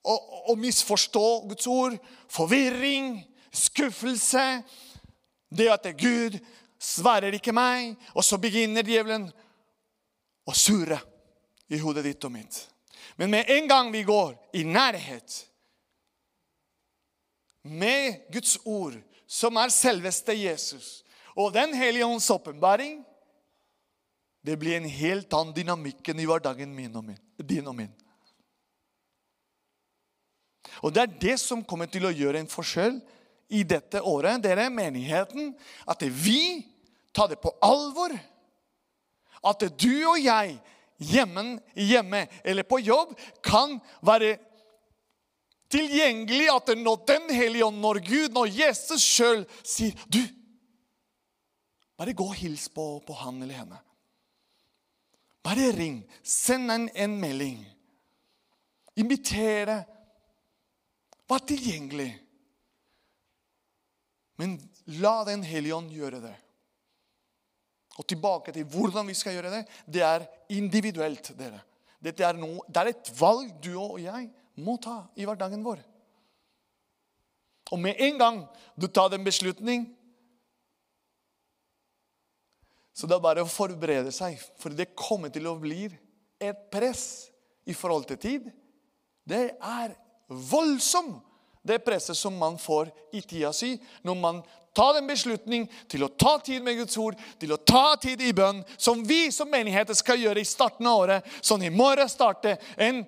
å 0.06 0.56
misforstå 0.58 1.26
Guds 1.50 1.68
ord. 1.68 1.98
Forvirring, 2.32 3.18
skuffelse. 3.52 4.46
Det 5.50 5.68
at 5.72 5.84
det 5.84 5.96
er 5.96 6.00
Gud 6.02 6.40
svarer 6.86 7.36
ikke 7.38 7.56
meg. 7.56 7.96
Og 8.14 8.26
så 8.26 8.40
begynner 8.42 8.86
djevelen 8.86 9.28
å 10.46 10.54
surre 10.56 11.00
i 11.74 11.82
hodet 11.82 12.06
ditt 12.06 12.28
og 12.28 12.36
mitt. 12.36 12.62
Men 13.18 13.32
med 13.34 13.50
en 13.50 13.68
gang 13.70 13.92
vi 13.94 14.04
går 14.06 14.36
i 14.60 14.64
nærhet 14.68 15.42
med 17.66 18.28
Guds 18.34 18.60
ord, 18.66 18.98
som 19.26 19.58
er 19.58 19.74
selveste 19.74 20.36
Jesus, 20.38 21.02
og 21.36 21.54
Den 21.54 21.74
hellige 21.74 22.06
ånds 22.06 22.30
åpenbaring, 22.30 23.02
det 24.46 24.56
blir 24.62 24.78
en 24.78 24.88
helt 24.88 25.34
annen 25.34 25.56
dynamikk 25.56 26.14
i 26.14 26.28
hverdagen 26.28 26.70
min 26.76 26.94
og 26.96 27.04
min, 27.04 27.20
din 27.42 27.68
og 27.68 27.76
min. 27.76 27.90
Og 30.84 30.94
det 30.94 31.02
er 31.02 31.18
det 31.22 31.36
som 31.42 31.64
kommer 31.66 31.90
til 31.90 32.06
å 32.06 32.14
gjøre 32.14 32.40
en 32.44 32.52
forskjell 32.52 33.00
i 33.50 33.64
dette 33.68 34.02
året, 34.02 34.42
dere, 34.44 34.70
menigheten. 34.70 35.54
At 35.88 36.04
vi 36.06 36.66
tar 37.16 37.32
det 37.32 37.40
på 37.42 37.54
alvor. 37.64 38.14
At 39.46 39.64
du 39.80 39.94
og 40.10 40.20
jeg 40.20 40.58
hjemme, 40.98 41.60
hjemme 41.76 42.26
eller 42.44 42.68
på 42.68 42.80
jobb 42.84 43.16
kan 43.46 43.78
være 44.06 44.36
tilgjengelig. 45.72 46.50
At 46.52 46.74
når 46.78 47.06
Den 47.08 47.30
hellige 47.34 47.66
ånd, 47.66 47.80
når 47.80 48.02
Gud, 48.06 48.30
når 48.36 48.52
Jesus 48.52 49.04
sjøl 49.04 49.46
sier 49.64 49.96
Du, 50.12 50.22
bare 51.96 52.14
gå 52.14 52.28
og 52.28 52.36
hils 52.36 52.68
på, 52.70 53.00
på 53.08 53.14
han 53.24 53.42
eller 53.42 53.62
henne. 53.64 53.80
Bare 55.46 55.72
ring. 55.72 56.02
Send 56.24 56.72
en, 56.72 56.90
en 56.92 57.20
melding. 57.22 57.62
Invitere. 59.00 59.84
Vær 61.30 61.46
tilgjengelig. 61.48 62.10
Men 64.36 64.58
la 65.00 65.22
Den 65.24 65.46
hellige 65.48 65.78
ånd 65.78 65.94
gjøre 65.94 66.20
det. 66.26 66.34
Og 67.96 68.08
tilbake 68.08 68.52
til 68.52 68.68
hvordan 68.68 69.08
vi 69.08 69.16
skal 69.16 69.38
gjøre 69.38 69.54
det. 69.54 69.64
Det 69.88 70.04
er 70.04 70.28
individuelt. 70.50 71.32
dere. 71.38 71.62
Dette 72.04 72.24
er 72.24 72.38
noe, 72.38 72.62
det 72.68 72.82
er 72.82 72.92
et 72.92 73.12
valg 73.20 73.52
du 73.64 73.74
og 73.80 74.00
jeg 74.04 74.30
må 74.62 74.78
ta 74.82 75.06
i 75.16 75.26
hverdagen 75.26 75.64
vår. 75.66 75.80
Og 77.74 77.80
med 77.82 78.02
en 78.04 78.20
gang 78.20 78.42
du 78.78 78.88
tar 78.88 79.10
den 79.10 79.26
beslutning 79.26 79.88
Så 82.96 83.10
det 83.12 83.18
er 83.18 83.24
bare 83.26 83.44
å 83.44 83.50
forberede 83.52 84.12
seg, 84.16 84.40
for 84.56 84.72
det 84.72 84.94
kommer 84.96 85.28
til 85.28 85.50
å 85.52 85.58
bli 85.60 85.90
et 86.40 86.60
press 86.72 87.28
i 87.68 87.74
forhold 87.76 88.06
til 88.08 88.20
tid. 88.24 88.46
Det 89.28 89.50
er 89.60 89.98
voldsomt, 90.30 91.20
det 91.66 91.82
presset 91.84 92.16
som 92.16 92.38
man 92.40 92.56
får 92.62 92.94
i 93.18 93.20
tida 93.26 93.50
si 93.52 93.74
når 94.06 94.20
man 94.22 94.40
ta 94.76 94.92
den 94.94 95.08
beslutning 95.08 95.68
til 95.92 96.04
å 96.06 96.12
ta 96.12 96.36
tid 96.44 96.64
med 96.64 96.78
Guds 96.82 96.98
ord, 97.00 97.16
til 97.40 97.54
å 97.56 97.62
ta 97.62 97.96
tid 98.02 98.22
i 98.22 98.34
bønn, 98.36 98.64
som 98.78 99.04
vi 99.08 99.30
som 99.32 99.50
menigheter 99.52 99.96
skal 99.98 100.20
gjøre 100.20 100.44
i 100.44 100.48
starten 100.48 100.88
av 100.92 101.06
året. 101.06 101.30
Sånn 101.42 101.64
i 101.64 101.72
morgen 101.74 102.12
starter 102.12 102.60
en 102.76 103.06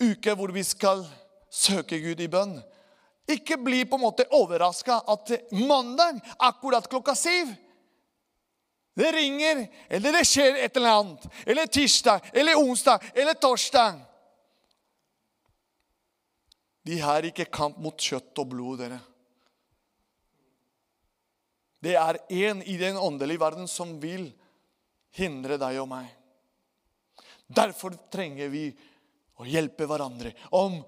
uke 0.00 0.36
hvor 0.36 0.52
vi 0.52 0.64
skal 0.64 1.06
søke 1.50 1.98
Gud 2.02 2.20
i 2.20 2.28
bønn. 2.30 2.58
Ikke 3.30 3.58
bli 3.60 3.84
på 3.86 3.96
en 3.96 4.04
måte 4.04 4.26
overraska 4.34 5.00
at 5.08 5.32
mandag, 5.54 6.20
akkurat 6.38 6.88
klokka 6.90 7.14
syv 7.14 7.52
Det 9.00 9.12
ringer, 9.14 9.68
eller 9.88 10.12
det 10.12 10.24
skjer 10.26 10.56
et 10.64 10.76
eller 10.76 10.96
annet. 10.98 11.26
Eller 11.46 11.66
tirsdag, 11.66 12.26
eller 12.34 12.58
onsdag, 12.58 13.04
eller 13.14 13.38
torsdag. 13.38 14.00
De 16.84 16.98
har 17.00 17.24
ikke 17.24 17.46
kamp 17.54 17.78
mot 17.80 17.94
kjøtt 17.96 18.42
og 18.42 18.50
blod, 18.50 18.82
dere. 18.82 18.98
Det 21.80 21.96
er 21.96 22.20
én 22.28 22.62
i 22.68 22.76
den 22.76 22.96
åndelige 23.00 23.40
verden 23.40 23.68
som 23.68 23.96
vil 24.02 24.28
hindre 25.16 25.56
deg 25.60 25.80
og 25.80 25.88
meg. 25.90 26.08
Derfor 27.50 27.96
trenger 28.12 28.50
vi 28.52 28.68
å 29.40 29.46
hjelpe 29.48 29.88
hverandre. 29.88 30.34
Om 30.52 30.78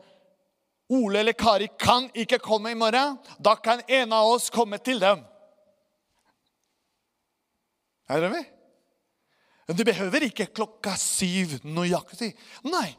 Ole 0.92 1.22
eller 1.22 1.36
Kari 1.38 1.70
kan 1.80 2.10
ikke 2.12 2.38
komme 2.42 2.74
i 2.74 2.78
morgen, 2.78 3.16
da 3.40 3.56
kan 3.56 3.80
en 3.88 4.12
av 4.12 4.28
oss 4.34 4.50
komme 4.52 4.78
til 4.84 5.00
dem. 5.00 5.22
Er 8.12 8.20
dere 8.20 8.34
med? 8.34 8.50
Du 9.72 9.84
behøver 9.88 10.26
ikke 10.26 10.50
klokka 10.52 10.92
syv 11.00 11.56
nøyaktig. 11.64 12.32
Nei. 12.68 12.90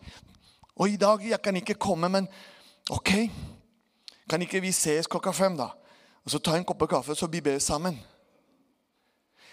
Og 0.80 0.90
i 0.90 0.98
dag 0.98 1.22
jeg 1.28 1.42
kan 1.44 1.60
ikke 1.60 1.78
komme, 1.78 2.10
men 2.10 2.28
OK. 2.90 3.12
Kan 4.30 4.42
ikke 4.42 4.64
vi 4.64 4.72
ses 4.74 5.10
klokka 5.12 5.36
fem, 5.36 5.60
da? 5.60 5.70
Og 6.24 6.32
så 6.32 6.40
ta 6.40 6.56
en 6.56 6.66
kopp 6.68 6.86
kaffe, 6.90 7.16
så 7.16 7.28
vi 7.28 7.42
ber 7.44 7.60
sammen. 7.60 7.98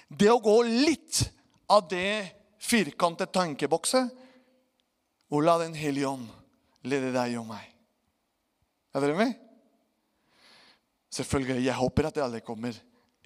Det 0.09 0.31
å 0.31 0.43
gå 0.43 0.57
litt 0.67 1.23
av 1.71 1.87
det 1.91 2.31
firkantede 2.61 3.31
tankebokset 3.35 4.11
og 5.31 5.45
la 5.47 5.59
Den 5.63 5.75
hellige 5.79 6.11
ånd 6.11 6.27
lede 6.83 7.13
deg 7.15 7.37
og 7.39 7.47
meg. 7.51 7.67
Er 8.95 9.05
dere 9.05 9.19
med? 9.19 9.35
Selvfølgelig. 11.11 11.67
Jeg 11.67 11.79
håper 11.79 12.09
at 12.09 12.19
alle 12.23 12.43
kommer 12.43 12.75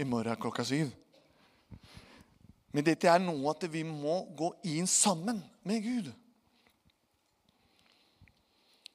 i 0.01 0.05
morgen 0.05 0.41
klokka 0.41 0.65
syv. 0.65 0.91
Men 2.75 2.85
dette 2.85 3.09
er 3.09 3.23
noe 3.23 3.53
at 3.53 3.65
vi 3.71 3.85
må 3.87 4.25
gå 4.37 4.51
inn 4.75 4.89
sammen 4.91 5.39
med 5.65 5.85
Gud. 5.85 6.11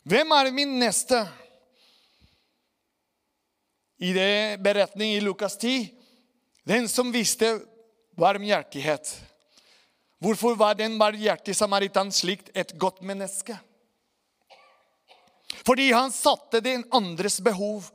Hvem 0.09 0.33
er 0.35 0.49
min 0.51 0.77
neste? 0.81 1.21
I 3.99 4.13
det 4.13 4.61
beretning 4.63 5.13
i 5.13 5.21
Lukas 5.21 5.57
10. 5.57 5.89
Den 6.63 6.89
som 6.89 7.11
visste 7.11 7.59
varmhjertighet. 8.15 9.21
Hvorfor 10.19 10.55
var 10.55 10.75
den 10.75 10.97
barmhjertige 10.99 11.55
samaritan 11.55 12.11
slikt 12.11 12.51
et 12.53 12.75
godt 12.79 13.01
menneske? 13.01 13.57
Fordi 15.65 15.91
han 15.91 16.11
satte 16.11 16.61
den 16.63 16.83
andres 16.91 17.39
behov 17.43 17.87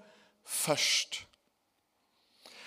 først. 0.45 1.23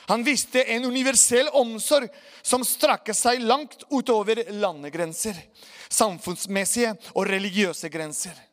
Han 0.08 0.24
visste 0.24 0.64
en 0.72 0.86
universell 0.86 1.50
omsorg 1.52 2.08
som 2.42 2.64
strakte 2.66 3.14
seg 3.18 3.42
langt 3.44 3.84
utover 3.92 4.40
landegrenser, 4.56 5.36
samfunnsmessige 5.90 6.94
og 7.14 7.28
religiøse 7.28 7.92
grenser. 7.92 8.47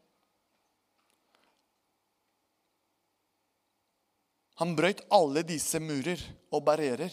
Han 4.62 4.76
brøt 4.78 5.02
alle 5.10 5.42
disse 5.46 5.80
murer 5.82 6.20
og 6.54 6.62
barrierer 6.66 7.10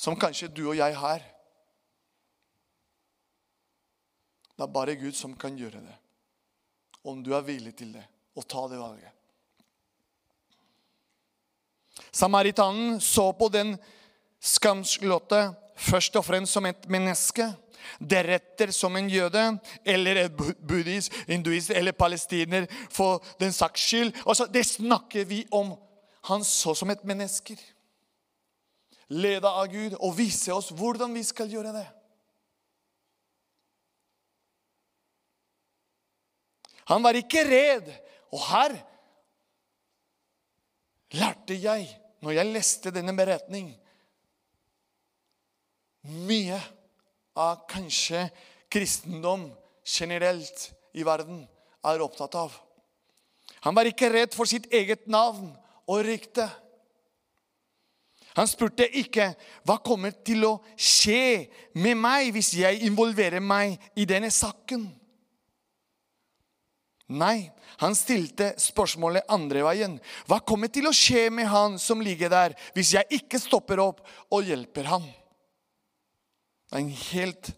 som 0.00 0.16
kanskje 0.16 0.48
du 0.48 0.62
og 0.70 0.78
jeg 0.78 0.96
har. 0.96 1.20
Det 4.56 4.64
er 4.64 4.72
bare 4.72 4.96
Gud 5.00 5.16
som 5.16 5.36
kan 5.36 5.56
gjøre 5.56 5.80
det, 5.84 5.96
om 7.04 7.20
du 7.24 7.34
er 7.36 7.44
villig 7.44 7.74
til 7.76 7.92
det 7.96 8.04
og 8.36 8.46
ta 8.48 8.66
det 8.68 8.80
valget. 8.80 9.16
Samaritanen 12.12 13.00
så 13.00 13.30
på 13.36 13.48
den 13.52 13.74
skamslåtte 14.40 15.50
først 15.80 16.16
og 16.16 16.24
fremst 16.24 16.56
som 16.56 16.66
et 16.68 16.88
menneske, 16.88 17.44
deretter 18.00 18.72
som 18.76 18.96
en 18.96 19.08
jøde 19.08 19.44
eller 19.84 20.24
en 20.24 20.56
buddhist, 20.68 21.12
hinduist 21.28 21.72
eller 21.72 21.96
palestiner 21.96 22.66
for 22.92 23.24
den 23.40 23.52
saks 23.52 23.86
skyld. 23.88 24.12
Altså, 24.26 24.46
det 24.46 24.66
snakker 24.66 25.24
vi 25.24 25.44
om 25.50 25.72
han 26.28 26.44
så 26.44 26.74
som 26.76 26.90
et 26.92 27.04
menneske. 27.08 27.56
Leda 29.10 29.50
av 29.62 29.70
Gud 29.72 29.96
og 29.98 30.14
vise 30.18 30.52
oss 30.54 30.70
hvordan 30.76 31.14
vi 31.16 31.24
skal 31.26 31.50
gjøre 31.50 31.72
det. 31.74 31.86
Han 36.90 37.02
var 37.02 37.18
ikke 37.18 37.44
redd. 37.46 37.90
Og 38.30 38.42
her 38.46 38.76
lærte 41.18 41.56
jeg, 41.58 41.88
når 42.22 42.36
jeg 42.36 42.52
leste 42.54 42.92
denne 42.94 43.14
beretning, 43.16 43.72
mye 46.06 46.58
av 47.36 47.64
kanskje 47.70 48.28
kristendom 48.70 49.48
generelt 49.84 50.68
i 50.94 51.02
verden 51.06 51.42
er 51.86 52.04
opptatt 52.04 52.36
av. 52.38 52.54
Han 53.66 53.74
var 53.76 53.88
ikke 53.90 54.12
redd 54.12 54.36
for 54.36 54.48
sitt 54.48 54.70
eget 54.72 55.08
navn 55.10 55.50
og 55.90 56.04
rykte. 56.06 56.46
Han 58.38 58.46
spurte 58.46 58.86
ikke 59.00 59.32
hva 59.66 59.80
kommer 59.82 60.14
til 60.24 60.46
å 60.46 60.54
skje 60.78 61.50
med 61.82 61.98
meg 61.98 62.30
hvis 62.36 62.52
jeg 62.60 62.84
involverer 62.86 63.42
meg 63.42 63.74
i 63.98 64.06
denne 64.08 64.30
saken. 64.30 64.86
Nei, 67.10 67.50
han 67.82 67.96
stilte 67.98 68.52
spørsmålet 68.62 69.26
andre 69.34 69.64
veien. 69.66 69.96
Hva 70.30 70.38
kommer 70.46 70.70
til 70.70 70.86
å 70.86 70.94
skje 70.94 71.26
med 71.34 71.48
han 71.50 71.74
som 71.82 72.02
ligger 72.04 72.30
der, 72.30 72.54
hvis 72.76 72.94
jeg 72.94 73.18
ikke 73.18 73.40
stopper 73.42 73.82
opp 73.82 74.04
og 74.30 74.46
hjelper 74.46 74.86
han? 74.92 75.08
Det 76.70 76.78
er 76.78 76.84
en 76.84 76.94
helt 77.10 77.50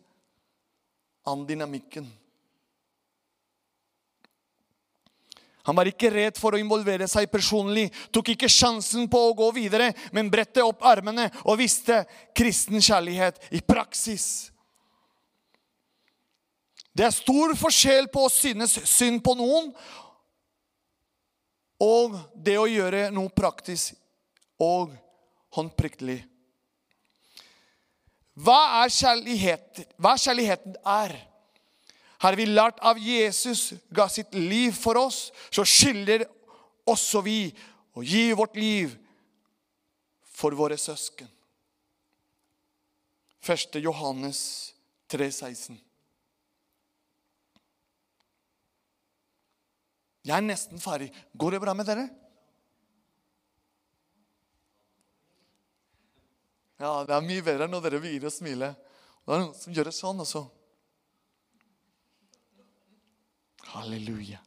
annen 1.28 1.44
dynamikken. 1.50 2.08
Han 5.66 5.76
var 5.78 5.86
ikke 5.86 6.10
redd 6.10 6.38
for 6.40 6.54
å 6.54 6.60
involvere 6.60 7.06
seg 7.10 7.30
personlig, 7.30 7.86
tok 8.10 8.32
ikke 8.34 8.50
sjansen 8.50 9.06
på 9.10 9.20
å 9.28 9.34
gå 9.38 9.50
videre, 9.54 9.92
men 10.10 10.30
bredte 10.30 10.64
opp 10.66 10.82
armene 10.86 11.28
og 11.44 11.60
viste 11.60 12.02
kristen 12.34 12.82
kjærlighet 12.82 13.38
i 13.54 13.62
praksis. 13.62 14.52
Det 16.92 17.06
er 17.06 17.14
stor 17.14 17.54
forskjell 17.56 18.10
på 18.12 18.26
å 18.26 18.32
synes 18.32 18.74
synd 18.90 19.22
på 19.24 19.36
noen 19.38 19.70
og 21.82 22.18
det 22.36 22.58
å 22.60 22.68
gjøre 22.68 23.08
noe 23.14 23.32
praktisk 23.34 23.96
og 24.62 24.92
håndprikkelig. 25.56 26.20
Hva 28.42 28.60
er 28.82 28.92
kjærlighet? 28.92 29.82
Hva 30.00 30.14
kjærligheten 30.20 30.76
er? 30.88 31.16
Har 32.22 32.36
vi 32.38 32.46
lært 32.46 32.78
av 32.86 33.00
Jesus 33.02 33.72
ga 33.90 34.06
sitt 34.08 34.34
liv 34.34 34.70
for 34.78 34.98
oss, 35.00 35.32
så 35.50 35.64
skylder 35.66 36.22
også 36.86 37.22
vi 37.26 37.50
å 37.98 38.04
gi 38.06 38.28
vårt 38.38 38.54
liv 38.56 38.94
for 40.30 40.54
våre 40.54 40.78
søsken. 40.78 41.26
1. 43.42 43.80
Johannes 43.82 44.38
3,16. 45.10 45.80
Jeg 50.22 50.36
er 50.38 50.46
nesten 50.46 50.78
ferdig. 50.78 51.10
Går 51.34 51.56
det 51.56 51.62
bra 51.64 51.74
med 51.74 51.88
dere? 51.90 52.06
Ja, 56.78 57.00
det 57.06 57.14
er 57.14 57.26
mye 57.26 57.42
bedre 57.42 57.66
når 57.70 57.82
dere 57.82 58.02
begynner 58.02 58.30
og 58.30 58.34
smiler. 58.34 58.78
Det 59.22 59.34
er 59.34 59.42
noen 59.42 59.56
som 59.58 59.74
gjør 59.74 59.90
det 59.90 59.98
sånn 59.98 60.22
også. 60.22 60.46
Halleluja. 63.72 64.38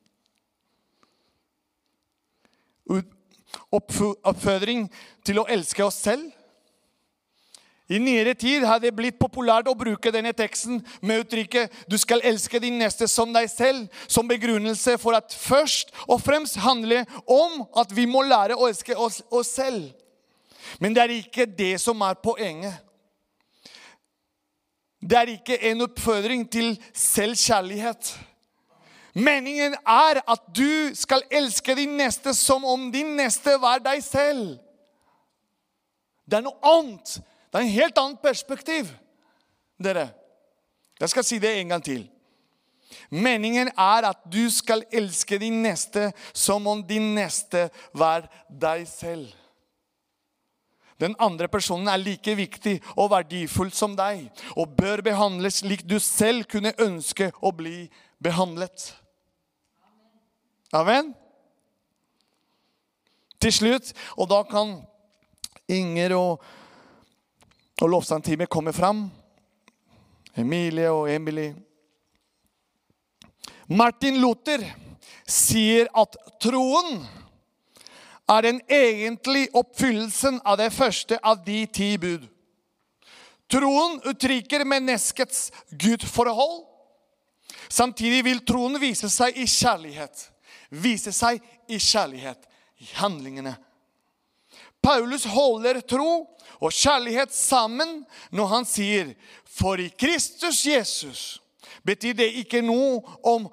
Oppfordring 3.74 4.86
til 5.26 5.40
å 5.42 5.48
elske 5.50 5.86
oss 5.86 5.98
selv. 6.06 6.28
I 7.86 8.00
nyere 8.02 8.34
tid 8.34 8.64
har 8.66 8.80
det 8.82 8.96
blitt 8.98 9.18
populært 9.22 9.68
å 9.70 9.78
bruke 9.78 10.10
denne 10.14 10.32
teksten 10.34 10.80
med 11.02 11.22
uttrykket 11.22 11.74
'du 11.90 11.98
skal 12.02 12.22
elske 12.26 12.60
din 12.60 12.80
neste 12.82 13.08
som 13.08 13.34
deg 13.34 13.46
selv' 13.50 13.90
som 14.08 14.28
begrunnelse 14.28 14.98
for 14.98 15.14
at 15.14 15.34
først 15.34 15.94
og 16.08 16.22
fremst 16.22 16.58
handler 16.58 17.06
om 17.28 17.68
at 17.78 17.96
vi 17.96 18.06
må 18.06 18.22
lære 18.22 18.58
å 18.58 18.68
elske 18.68 18.98
oss, 18.98 19.22
oss 19.30 19.48
selv. 19.48 19.94
Men 20.80 20.94
det 20.94 21.04
er 21.04 21.10
ikke 21.10 21.46
det 21.46 21.82
som 21.82 22.02
er 22.02 22.14
poenget. 22.14 22.74
Det 25.02 25.18
er 25.18 25.28
ikke 25.38 25.62
en 25.72 25.82
oppfordring 25.82 26.50
til 26.50 26.82
selvkjærlighet. 26.94 28.18
Meningen 29.16 29.78
er 29.88 30.20
at 30.28 30.48
du 30.52 30.92
skal 30.96 31.24
elske 31.32 31.76
din 31.78 31.94
neste 31.96 32.34
som 32.36 32.66
om 32.68 32.90
din 32.92 33.14
neste 33.16 33.54
var 33.64 33.80
deg 33.84 34.02
selv. 34.04 34.58
Det 36.28 36.40
er 36.40 36.44
noe 36.44 36.60
annet. 36.68 37.14
Det 37.48 37.62
er 37.62 37.64
en 37.64 37.78
helt 37.78 38.02
annet 38.02 38.20
perspektiv, 38.20 38.90
dere. 39.80 40.10
Jeg 41.00 41.14
skal 41.14 41.24
si 41.28 41.40
det 41.40 41.54
en 41.56 41.72
gang 41.72 41.86
til. 41.86 42.04
Meningen 43.10 43.72
er 43.72 44.10
at 44.10 44.20
du 44.32 44.50
skal 44.52 44.84
elske 44.92 45.40
din 45.40 45.62
neste 45.64 46.10
som 46.34 46.68
om 46.68 46.84
din 46.84 47.14
neste 47.16 47.70
var 47.96 48.28
deg 48.50 48.84
selv. 48.90 49.32
Den 51.00 51.16
andre 51.20 51.48
personen 51.52 51.88
er 51.92 52.00
like 52.00 52.36
viktig 52.36 52.78
og 52.96 53.10
verdifull 53.12 53.72
som 53.76 53.96
deg 53.96 54.30
og 54.56 54.76
bør 54.78 55.04
behandles 55.04 55.60
slik 55.64 55.84
du 55.88 55.98
selv 56.00 56.48
kunne 56.52 56.76
ønske 56.80 57.32
å 57.44 57.52
bli 57.56 57.90
behandlet. 58.24 58.94
Amen. 60.74 61.14
Til 63.42 63.54
slutt, 63.54 63.92
og 64.18 64.30
da 64.32 64.42
kan 64.50 64.80
Inger 65.68 66.14
og, 66.14 66.44
og 67.82 67.90
lovsangteamet 67.90 68.50
komme 68.50 68.74
fram. 68.74 69.08
Emilie 70.38 70.92
og 70.92 71.10
Emily. 71.10 71.54
Martin 73.68 74.20
Luther 74.22 74.62
sier 75.26 75.90
at 75.98 76.18
troen 76.42 77.00
er 78.30 78.46
den 78.46 78.62
egentlige 78.70 79.50
oppfyllelsen 79.58 80.38
av 80.46 80.60
det 80.62 80.72
første 80.74 81.18
av 81.24 81.42
de 81.46 81.64
ti 81.66 81.96
bud. 82.02 82.28
Troen 83.50 84.00
uttrykker 84.06 84.66
menneskets 84.66 85.52
gudforhold. 85.70 86.64
Samtidig 87.70 88.24
vil 88.26 88.42
troen 88.46 88.78
vise 88.82 89.10
seg 89.10 89.38
i 89.38 89.46
kjærlighet 89.50 90.30
vise 90.82 91.14
seg 91.16 91.42
i 91.68 91.80
kjærlighet, 91.80 92.40
i 92.84 92.88
handlingene. 93.00 93.56
Paulus 94.84 95.26
holder 95.26 95.82
tro 95.82 96.26
og 96.60 96.74
kjærlighet 96.74 97.34
sammen 97.34 98.04
når 98.36 98.52
han 98.52 98.68
sier 98.70 99.16
For 99.56 99.80
i 99.82 99.90
Kristus 99.90 100.66
Jesus 100.68 101.24
betyr 101.86 102.18
det 102.18 102.28
ikke 102.42 102.62
noe 102.66 103.00
om 103.26 103.48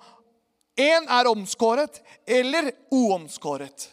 én 0.77 1.09
er 1.09 1.29
omskåret 1.31 2.01
eller 2.27 2.73
uomskåret. 2.91 3.89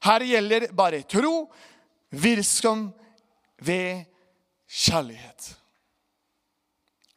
Her 0.00 0.24
gjelder 0.24 0.70
bare 0.72 1.02
tro, 1.04 1.50
virksom 2.10 2.88
ved 3.60 4.06
kjærlighet. 4.66 5.50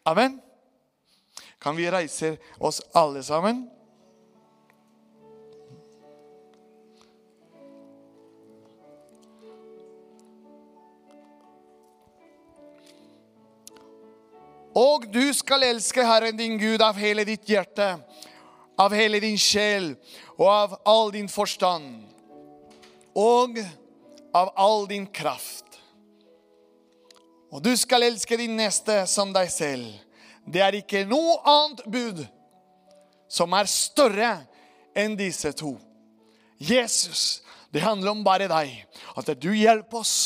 Amen. 0.05 0.39
Kan 1.63 1.77
vi 1.79 1.87
reise 1.91 2.35
oss 2.59 2.81
alle 2.93 3.23
sammen? 3.23 3.63
Og 14.73 15.05
du 15.13 15.33
skal 15.37 15.67
elske 15.67 16.01
Herren 16.05 16.37
din 16.37 16.57
Gud 16.57 16.81
av 16.81 16.97
hele 16.97 17.25
ditt 17.27 17.45
hjerte, 17.49 17.95
av 18.79 18.93
hele 18.97 19.19
din 19.21 19.37
sjel 19.37 19.91
og 20.37 20.47
av 20.49 20.77
all 20.89 21.11
din 21.13 21.29
forstand. 21.29 22.01
Og 23.13 23.59
av 24.33 24.49
all 24.57 24.87
din 24.89 25.05
kraft. 25.05 25.77
Og 27.53 27.61
du 27.61 27.75
skal 27.77 28.07
elske 28.07 28.37
din 28.39 28.55
neste 28.57 29.03
som 29.05 29.29
deg 29.35 29.51
selv. 29.53 29.85
Det 30.49 30.63
er 30.65 30.79
ikke 30.79 31.03
noe 31.05 31.37
annet 31.45 31.83
bud 31.85 32.23
som 33.29 33.53
er 33.53 33.69
større 33.69 34.31
enn 34.97 35.13
disse 35.17 35.53
to. 35.57 35.75
Jesus, 36.57 37.43
det 37.69 37.85
handler 37.85 38.15
om 38.15 38.25
bare 38.25 38.49
deg. 38.49 38.73
At 39.13 39.29
du 39.37 39.51
hjelper 39.53 40.01
oss 40.01 40.17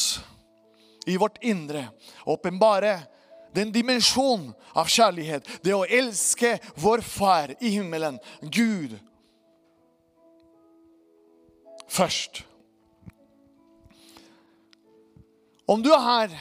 i 1.07 1.17
vårt 1.19 1.43
indre. 1.43 1.89
Åpenbare 2.23 2.95
den 3.57 3.71
dimensjon 3.73 4.51
av 4.77 4.89
kjærlighet. 4.91 5.47
Det 5.65 5.73
å 5.73 5.85
elske 5.85 6.57
vår 6.77 7.01
Far 7.01 7.55
i 7.57 7.73
himmelen, 7.73 8.19
Gud, 8.41 8.93
først. 11.89 12.43
Om 15.67 15.81
du 15.83 15.89
er 15.95 16.05
her 16.05 16.37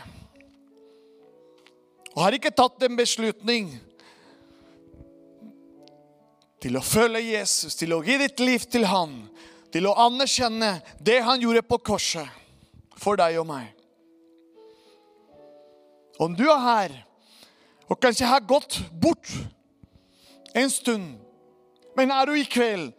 og 2.17 2.23
har 2.23 2.37
ikke 2.37 2.55
tatt 2.55 2.85
en 2.87 2.97
beslutning 2.97 3.69
til 6.63 6.79
å 6.79 6.85
følge 6.85 7.21
Jesus, 7.21 7.77
til 7.77 7.93
å 7.93 8.01
gi 8.05 8.17
ditt 8.23 8.41
liv 8.41 8.65
til 8.73 8.87
han, 8.89 9.19
til 9.73 9.89
å 9.89 9.97
anerkjenne 10.07 10.79
det 11.05 11.19
han 11.27 11.43
gjorde 11.43 11.67
på 11.69 11.81
korset 11.91 12.97
for 12.97 13.21
deg 13.21 13.37
og 13.43 13.51
meg 13.51 13.77
om 16.19 16.37
du 16.37 16.47
er 16.49 16.63
her 16.63 16.95
og 17.87 18.01
kanskje 18.03 18.27
har 18.27 18.47
gått 18.47 18.81
bort 18.91 19.31
en 20.57 20.71
stund, 20.71 21.19
men 21.97 22.11
er 22.11 22.27
du 22.27 22.35
i 22.37 22.47
kveld? 22.49 22.93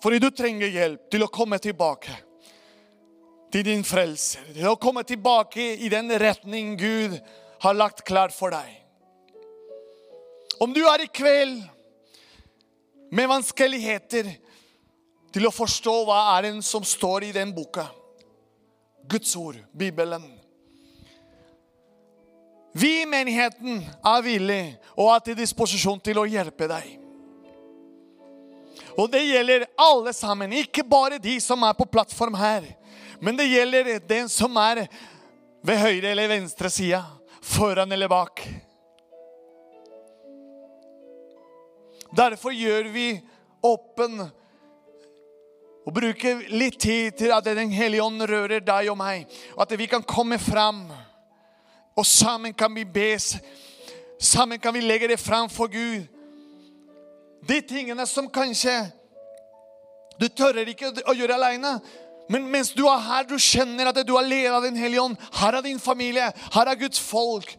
Fordi 0.00 0.18
du 0.20 0.30
trenger 0.32 0.72
hjelp 0.72 1.08
til 1.12 1.24
å 1.24 1.32
komme 1.32 1.58
tilbake 1.60 2.14
til 3.52 3.64
din 3.66 3.82
frelser, 3.84 4.46
til 4.54 4.68
å 4.70 4.78
komme 4.80 5.02
tilbake 5.04 5.74
i 5.82 5.90
den 5.92 6.12
retning 6.20 6.76
Gud 6.80 7.18
har 7.60 7.76
lagt 7.76 8.04
klar 8.08 8.32
for 8.32 8.54
deg. 8.54 8.76
Om 10.60 10.72
du 10.76 10.82
er 10.88 11.04
i 11.04 11.10
kveld 11.12 11.60
med 13.12 13.28
vanskeligheter 13.28 14.28
til 15.34 15.46
å 15.46 15.54
forstå 15.54 15.94
hva 16.06 16.20
er 16.36 16.48
det 16.48 16.52
som 16.66 16.84
står 16.86 17.28
i 17.28 17.34
den 17.36 17.52
boka, 17.56 17.86
Guds 19.10 19.34
ord, 19.36 19.58
Bibelen 19.72 20.26
vi 22.72 23.02
i 23.02 23.06
menigheten 23.06 23.82
er 23.82 24.22
villige 24.22 24.78
og 24.94 25.14
er 25.14 25.22
til 25.26 25.38
disposisjon 25.38 26.00
til 26.04 26.20
å 26.22 26.28
hjelpe 26.28 26.68
deg. 26.70 26.96
Og 28.98 29.08
det 29.10 29.22
gjelder 29.24 29.66
alle 29.80 30.12
sammen, 30.14 30.52
ikke 30.52 30.84
bare 30.86 31.18
de 31.22 31.36
som 31.42 31.62
er 31.66 31.76
på 31.78 31.86
plattform 31.88 32.34
her. 32.38 32.66
Men 33.20 33.36
det 33.38 33.48
gjelder 33.50 33.98
den 34.08 34.28
som 34.28 34.56
er 34.60 34.84
ved 35.66 35.80
høyre 35.80 36.12
eller 36.12 36.30
venstre 36.30 36.70
side, 36.72 37.00
foran 37.42 37.92
eller 37.92 38.10
bak. 38.10 38.42
Derfor 42.16 42.52
gjør 42.52 42.90
vi 42.90 43.06
åpen 43.62 44.22
Og 45.86 45.94
bruker 45.96 46.42
litt 46.52 46.76
tid 46.82 47.14
til 47.16 47.32
at 47.32 47.44
Den 47.44 47.70
hellige 47.72 48.02
ånd 48.04 48.22
rører 48.28 48.60
deg 48.60 48.90
og 48.92 48.98
meg. 49.00 49.24
Og 49.56 49.62
at 49.64 49.72
vi 49.78 49.86
kan 49.88 50.02
komme 50.04 50.36
fram. 50.38 50.82
Og 51.96 52.06
sammen 52.06 52.54
kan 52.54 52.74
vi 52.74 52.84
be. 52.84 53.16
Sammen 54.20 54.58
kan 54.58 54.74
vi 54.74 54.80
legge 54.80 55.08
det 55.08 55.20
fram 55.20 55.50
for 55.50 55.66
Gud. 55.66 56.06
De 57.48 57.60
tingene 57.60 58.06
som 58.06 58.28
kanskje 58.30 58.76
du 60.20 60.28
tørrer 60.28 60.68
ikke 60.68 60.92
å 61.08 61.16
gjøre 61.16 61.38
alene. 61.38 61.78
Men 62.30 62.46
mens 62.52 62.70
du 62.76 62.84
er 62.86 63.00
her, 63.02 63.24
du 63.26 63.38
kjenner 63.40 63.88
at 63.90 64.02
du 64.06 64.12
er 64.18 64.28
ledet 64.28 64.52
av 64.54 64.62
Den 64.62 64.76
hellige 64.78 65.02
ånd. 65.02 65.16
Her 65.40 65.56
er 65.58 65.64
din 65.64 65.80
familie. 65.82 66.28
Her 66.54 66.70
er 66.70 66.78
Guds 66.78 67.00
folk. 67.02 67.56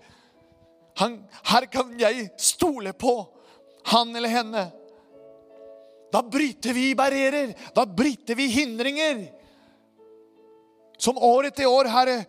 Han, 1.02 1.18
her 1.50 1.66
kan 1.72 1.92
jeg 2.00 2.30
stole 2.40 2.94
på 2.94 3.16
han 3.90 4.16
eller 4.16 4.30
henne. 4.30 4.66
Da 6.14 6.22
bryter 6.22 6.76
vi 6.78 6.92
barrierer. 6.96 7.56
Da 7.76 7.86
bryter 7.86 8.38
vi 8.38 8.48
hindringer. 8.54 9.24
Som 11.02 11.18
år 11.18 11.50
etter 11.50 11.66
år 11.66 11.90
Herre, 11.90 12.20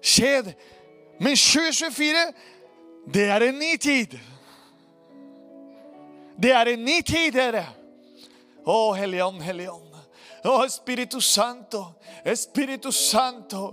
skjedd. 0.00 0.54
Men 1.18 1.36
2024, 1.36 2.32
det 3.06 3.26
er 3.30 3.40
en 3.48 3.58
ny 3.58 3.76
tid. 3.76 4.18
Det 6.36 6.50
er 6.52 6.72
en 6.72 6.84
ny 6.84 7.00
tid, 7.06 7.32
dere. 7.36 7.64
Å, 8.64 8.78
Helligånd, 8.96 9.42
Helligånd. 9.44 9.94
Å, 10.44 10.54
Espiritu 10.64 11.20
Santo, 11.22 11.84
Espiritu 12.24 12.92
Santo. 12.92 13.70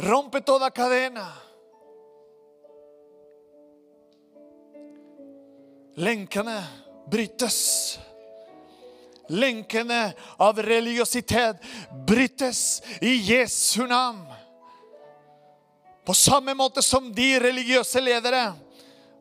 Rompe 0.00 0.40
toda 0.40 0.70
cadena. 0.70 1.26
Lenkene 6.00 6.60
brytes. 7.10 7.98
Lenkene 9.30 10.12
av 10.42 10.58
religiøsitet 10.64 11.60
brytes 12.06 12.80
i 13.00 13.14
Jesu 13.30 13.86
navn. 13.86 14.24
På 16.10 16.14
samme 16.14 16.54
måte 16.54 16.82
som 16.82 17.12
de 17.14 17.38
religiøse 17.38 18.00
ledere 18.02 18.48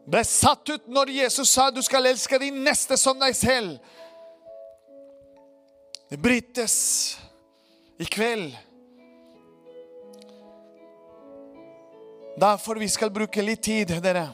ble 0.10 0.24
satt 0.26 0.72
ut 0.72 0.88
når 0.90 1.12
Jesus 1.14 1.52
sa 1.54 1.68
du 1.70 1.84
skal 1.86 2.10
elske 2.10 2.40
din 2.42 2.56
neste 2.66 2.98
som 2.98 3.20
deg 3.22 3.36
selv. 3.38 3.76
Det 6.10 6.18
brytes 6.18 6.80
i 8.02 8.10
kveld. 8.10 8.58
Derfor 12.42 12.82
vi 12.82 12.90
skal 12.90 13.14
bruke 13.14 13.46
litt 13.46 13.62
tid, 13.70 13.94
dere. 14.02 14.26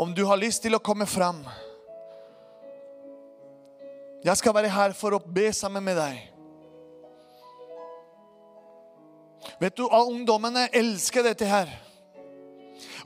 Om 0.00 0.16
du 0.16 0.24
har 0.24 0.40
lyst 0.40 0.64
til 0.64 0.72
å 0.72 0.80
komme 0.80 1.04
fram. 1.04 1.44
Jeg 4.24 4.40
skal 4.40 4.56
være 4.56 4.72
her 4.72 4.96
for 4.96 5.20
å 5.20 5.20
be 5.20 5.50
sammen 5.52 5.84
med 5.84 6.00
deg. 6.00 6.31
Vet 9.62 9.78
du, 9.78 9.84
Ungdommene 9.86 10.66
elsker 10.74 11.22
dette 11.22 11.46
her. 11.46 11.70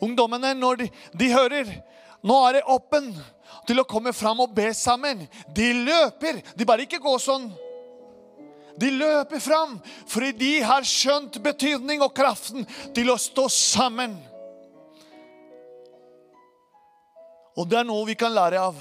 Ungdommene, 0.00 0.54
når 0.56 0.80
de, 0.80 0.90
de 1.12 1.28
hører 1.34 1.68
nå 2.26 2.36
er 2.48 2.58
det 2.58 2.66
åpen 2.72 3.12
til 3.68 3.80
å 3.80 3.86
komme 3.88 4.12
fram 4.16 4.40
og 4.42 4.54
be 4.56 4.70
sammen, 4.74 5.26
de 5.54 5.68
løper. 5.86 6.40
De 6.58 6.66
bare 6.66 6.86
ikke 6.86 7.02
går 7.02 7.20
sånn. 7.22 7.46
De 8.76 8.90
løper 8.92 9.40
fram 9.40 9.78
fordi 10.10 10.32
de 10.36 10.50
har 10.66 10.84
skjønt 10.84 11.38
betydning 11.44 12.02
og 12.04 12.12
kraften 12.16 12.66
til 12.96 13.12
å 13.12 13.20
stå 13.20 13.46
sammen. 13.52 14.18
Og 17.56 17.70
det 17.70 17.80
er 17.80 17.88
noe 17.88 18.04
vi 18.08 18.18
kan 18.18 18.34
lære 18.36 18.60
av. 18.60 18.76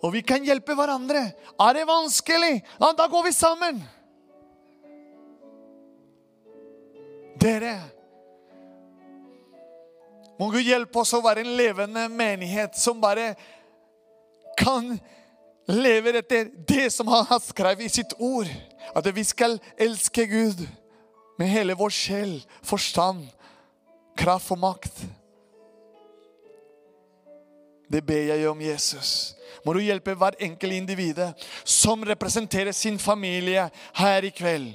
Og 0.00 0.12
vi 0.16 0.24
kan 0.24 0.44
hjelpe 0.44 0.74
hverandre. 0.76 1.22
Er 1.60 1.76
det 1.76 1.88
vanskelig? 1.88 2.60
Ja, 2.80 2.92
da 2.96 3.06
går 3.08 3.28
vi 3.28 3.32
sammen. 3.36 3.80
Dere 7.40 7.76
Må 10.40 10.50
Gud 10.52 10.64
hjelpe 10.64 11.02
oss 11.02 11.12
å 11.16 11.22
være 11.24 11.44
en 11.44 11.56
levende 11.56 12.06
menighet 12.08 12.76
som 12.78 13.00
bare 13.00 13.34
kan 14.60 14.94
leve 15.68 16.14
etter 16.18 16.48
det 16.68 16.88
som 16.92 17.08
Han 17.12 17.26
har 17.28 17.42
skrevet 17.44 17.84
i 17.84 17.92
sitt 17.92 18.14
ord. 18.18 18.48
At 18.96 19.06
vi 19.14 19.24
skal 19.24 19.58
elske 19.76 20.24
Gud 20.26 20.64
med 21.38 21.48
hele 21.48 21.76
vår 21.76 21.92
sjel, 21.92 22.32
forstand, 22.64 23.26
kraft 24.16 24.52
og 24.52 24.60
makt. 24.64 25.04
Det 27.90 28.02
ber 28.06 28.30
jeg 28.32 28.48
om 28.48 28.60
Jesus. 28.62 29.34
Må 29.64 29.74
du 29.74 29.80
hjelpe 29.82 30.14
hver 30.16 30.36
enkelt 30.40 30.72
individ 30.72 31.20
som 31.64 32.04
representerer 32.06 32.72
sin 32.72 32.98
familie 32.98 33.68
her 33.98 34.24
i 34.24 34.32
kveld. 34.32 34.72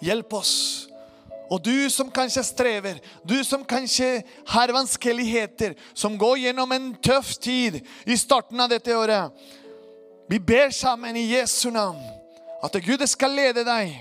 Hjelp 0.00 0.32
oss. 0.32 0.54
Og 1.50 1.58
du 1.64 1.90
som 1.90 2.10
kanskje 2.14 2.44
strever, 2.46 3.00
du 3.26 3.40
som 3.44 3.64
kanskje 3.66 4.20
har 4.52 4.70
vanskeligheter, 4.72 5.74
som 5.94 6.14
går 6.18 6.44
gjennom 6.44 6.72
en 6.72 6.92
tøff 7.02 7.34
tid 7.42 7.80
i 8.06 8.16
starten 8.16 8.60
av 8.62 8.70
dette 8.70 8.94
året. 8.94 9.34
Vi 10.30 10.38
ber 10.38 10.70
sammen 10.70 11.16
i 11.18 11.26
Jesu 11.32 11.72
navn 11.74 11.98
at 12.62 12.78
Gud 12.84 13.02
skal 13.10 13.34
lede 13.34 13.64
deg 13.66 13.96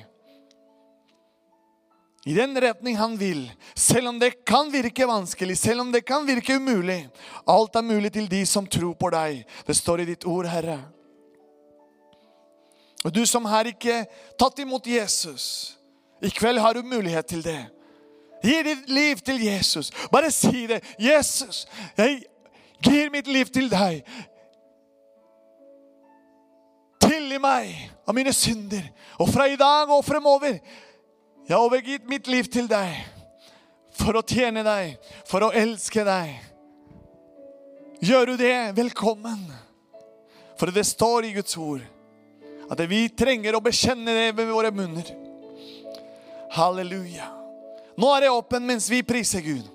i 2.29 2.33
den 2.33 2.53
retning 2.61 2.97
han 2.99 3.15
vil. 3.17 3.47
Selv 3.73 4.11
om 4.11 4.19
det 4.19 4.43
kan 4.45 4.69
virke 4.71 5.07
vanskelig, 5.07 5.57
selv 5.57 5.81
om 5.81 5.91
det 5.91 6.03
kan 6.05 6.27
virke 6.27 6.59
umulig. 6.59 7.07
Alt 7.47 7.75
er 7.75 7.81
mulig 7.81 8.11
til 8.13 8.27
de 8.29 8.43
som 8.45 8.67
tror 8.67 8.93
på 8.93 9.09
deg. 9.09 9.41
Det 9.65 9.75
står 9.77 10.03
i 10.03 10.09
ditt 10.11 10.27
ord, 10.27 10.45
Herre. 10.45 10.77
Og 13.07 13.13
du 13.15 13.23
som 13.25 13.47
har 13.47 13.65
ikke 13.65 14.03
tatt 14.37 14.59
imot 14.59 14.85
Jesus, 14.85 15.78
i 16.21 16.29
kveld 16.29 16.59
har 16.59 16.73
du 16.73 16.81
mulighet 16.83 17.25
til 17.25 17.43
det. 17.43 17.59
Gi 18.43 18.55
ditt 18.63 18.89
liv 18.89 19.19
til 19.25 19.41
Jesus. 19.43 19.91
Bare 20.11 20.31
si 20.31 20.67
det. 20.67 20.83
'Jesus, 20.99 21.67
jeg 21.97 22.23
gir 22.83 23.09
mitt 23.11 23.27
liv 23.27 23.45
til 23.45 23.69
deg.' 23.71 24.03
Tilgi 27.01 27.39
meg 27.41 27.91
av 28.07 28.15
mine 28.15 28.33
synder. 28.33 28.83
Og 29.19 29.29
fra 29.29 29.47
i 29.47 29.55
dag 29.55 29.89
og 29.89 30.05
fremover 30.05 30.59
jeg 31.49 31.55
har 31.55 31.63
overgitt 31.65 32.05
mitt 32.09 32.27
liv 32.27 32.45
til 32.45 32.67
deg 32.69 32.93
for 33.97 34.15
å 34.15 34.21
tjene 34.21 34.61
deg, 34.63 34.99
for 35.25 35.43
å 35.43 35.51
elske 35.51 36.03
deg. 36.05 36.35
Gjør 38.05 38.25
du 38.25 38.35
det, 38.37 38.77
velkommen. 38.77 39.41
For 40.59 40.71
det 40.71 40.85
står 40.85 41.25
i 41.25 41.33
Guds 41.33 41.57
ord 41.57 41.81
at 42.69 42.83
vi 42.85 43.07
trenger 43.09 43.57
å 43.57 43.63
bekjenne 43.65 44.13
det 44.13 44.29
ved 44.37 44.51
våre 44.51 44.69
munner. 44.71 45.07
Halleluja. 46.51 47.27
Nå 47.99 48.09
er 48.15 48.21
det 48.21 48.29
åpen 48.31 48.65
mens 48.65 48.89
vi 48.89 49.03
priser 49.03 49.41
Gud. 49.45 49.65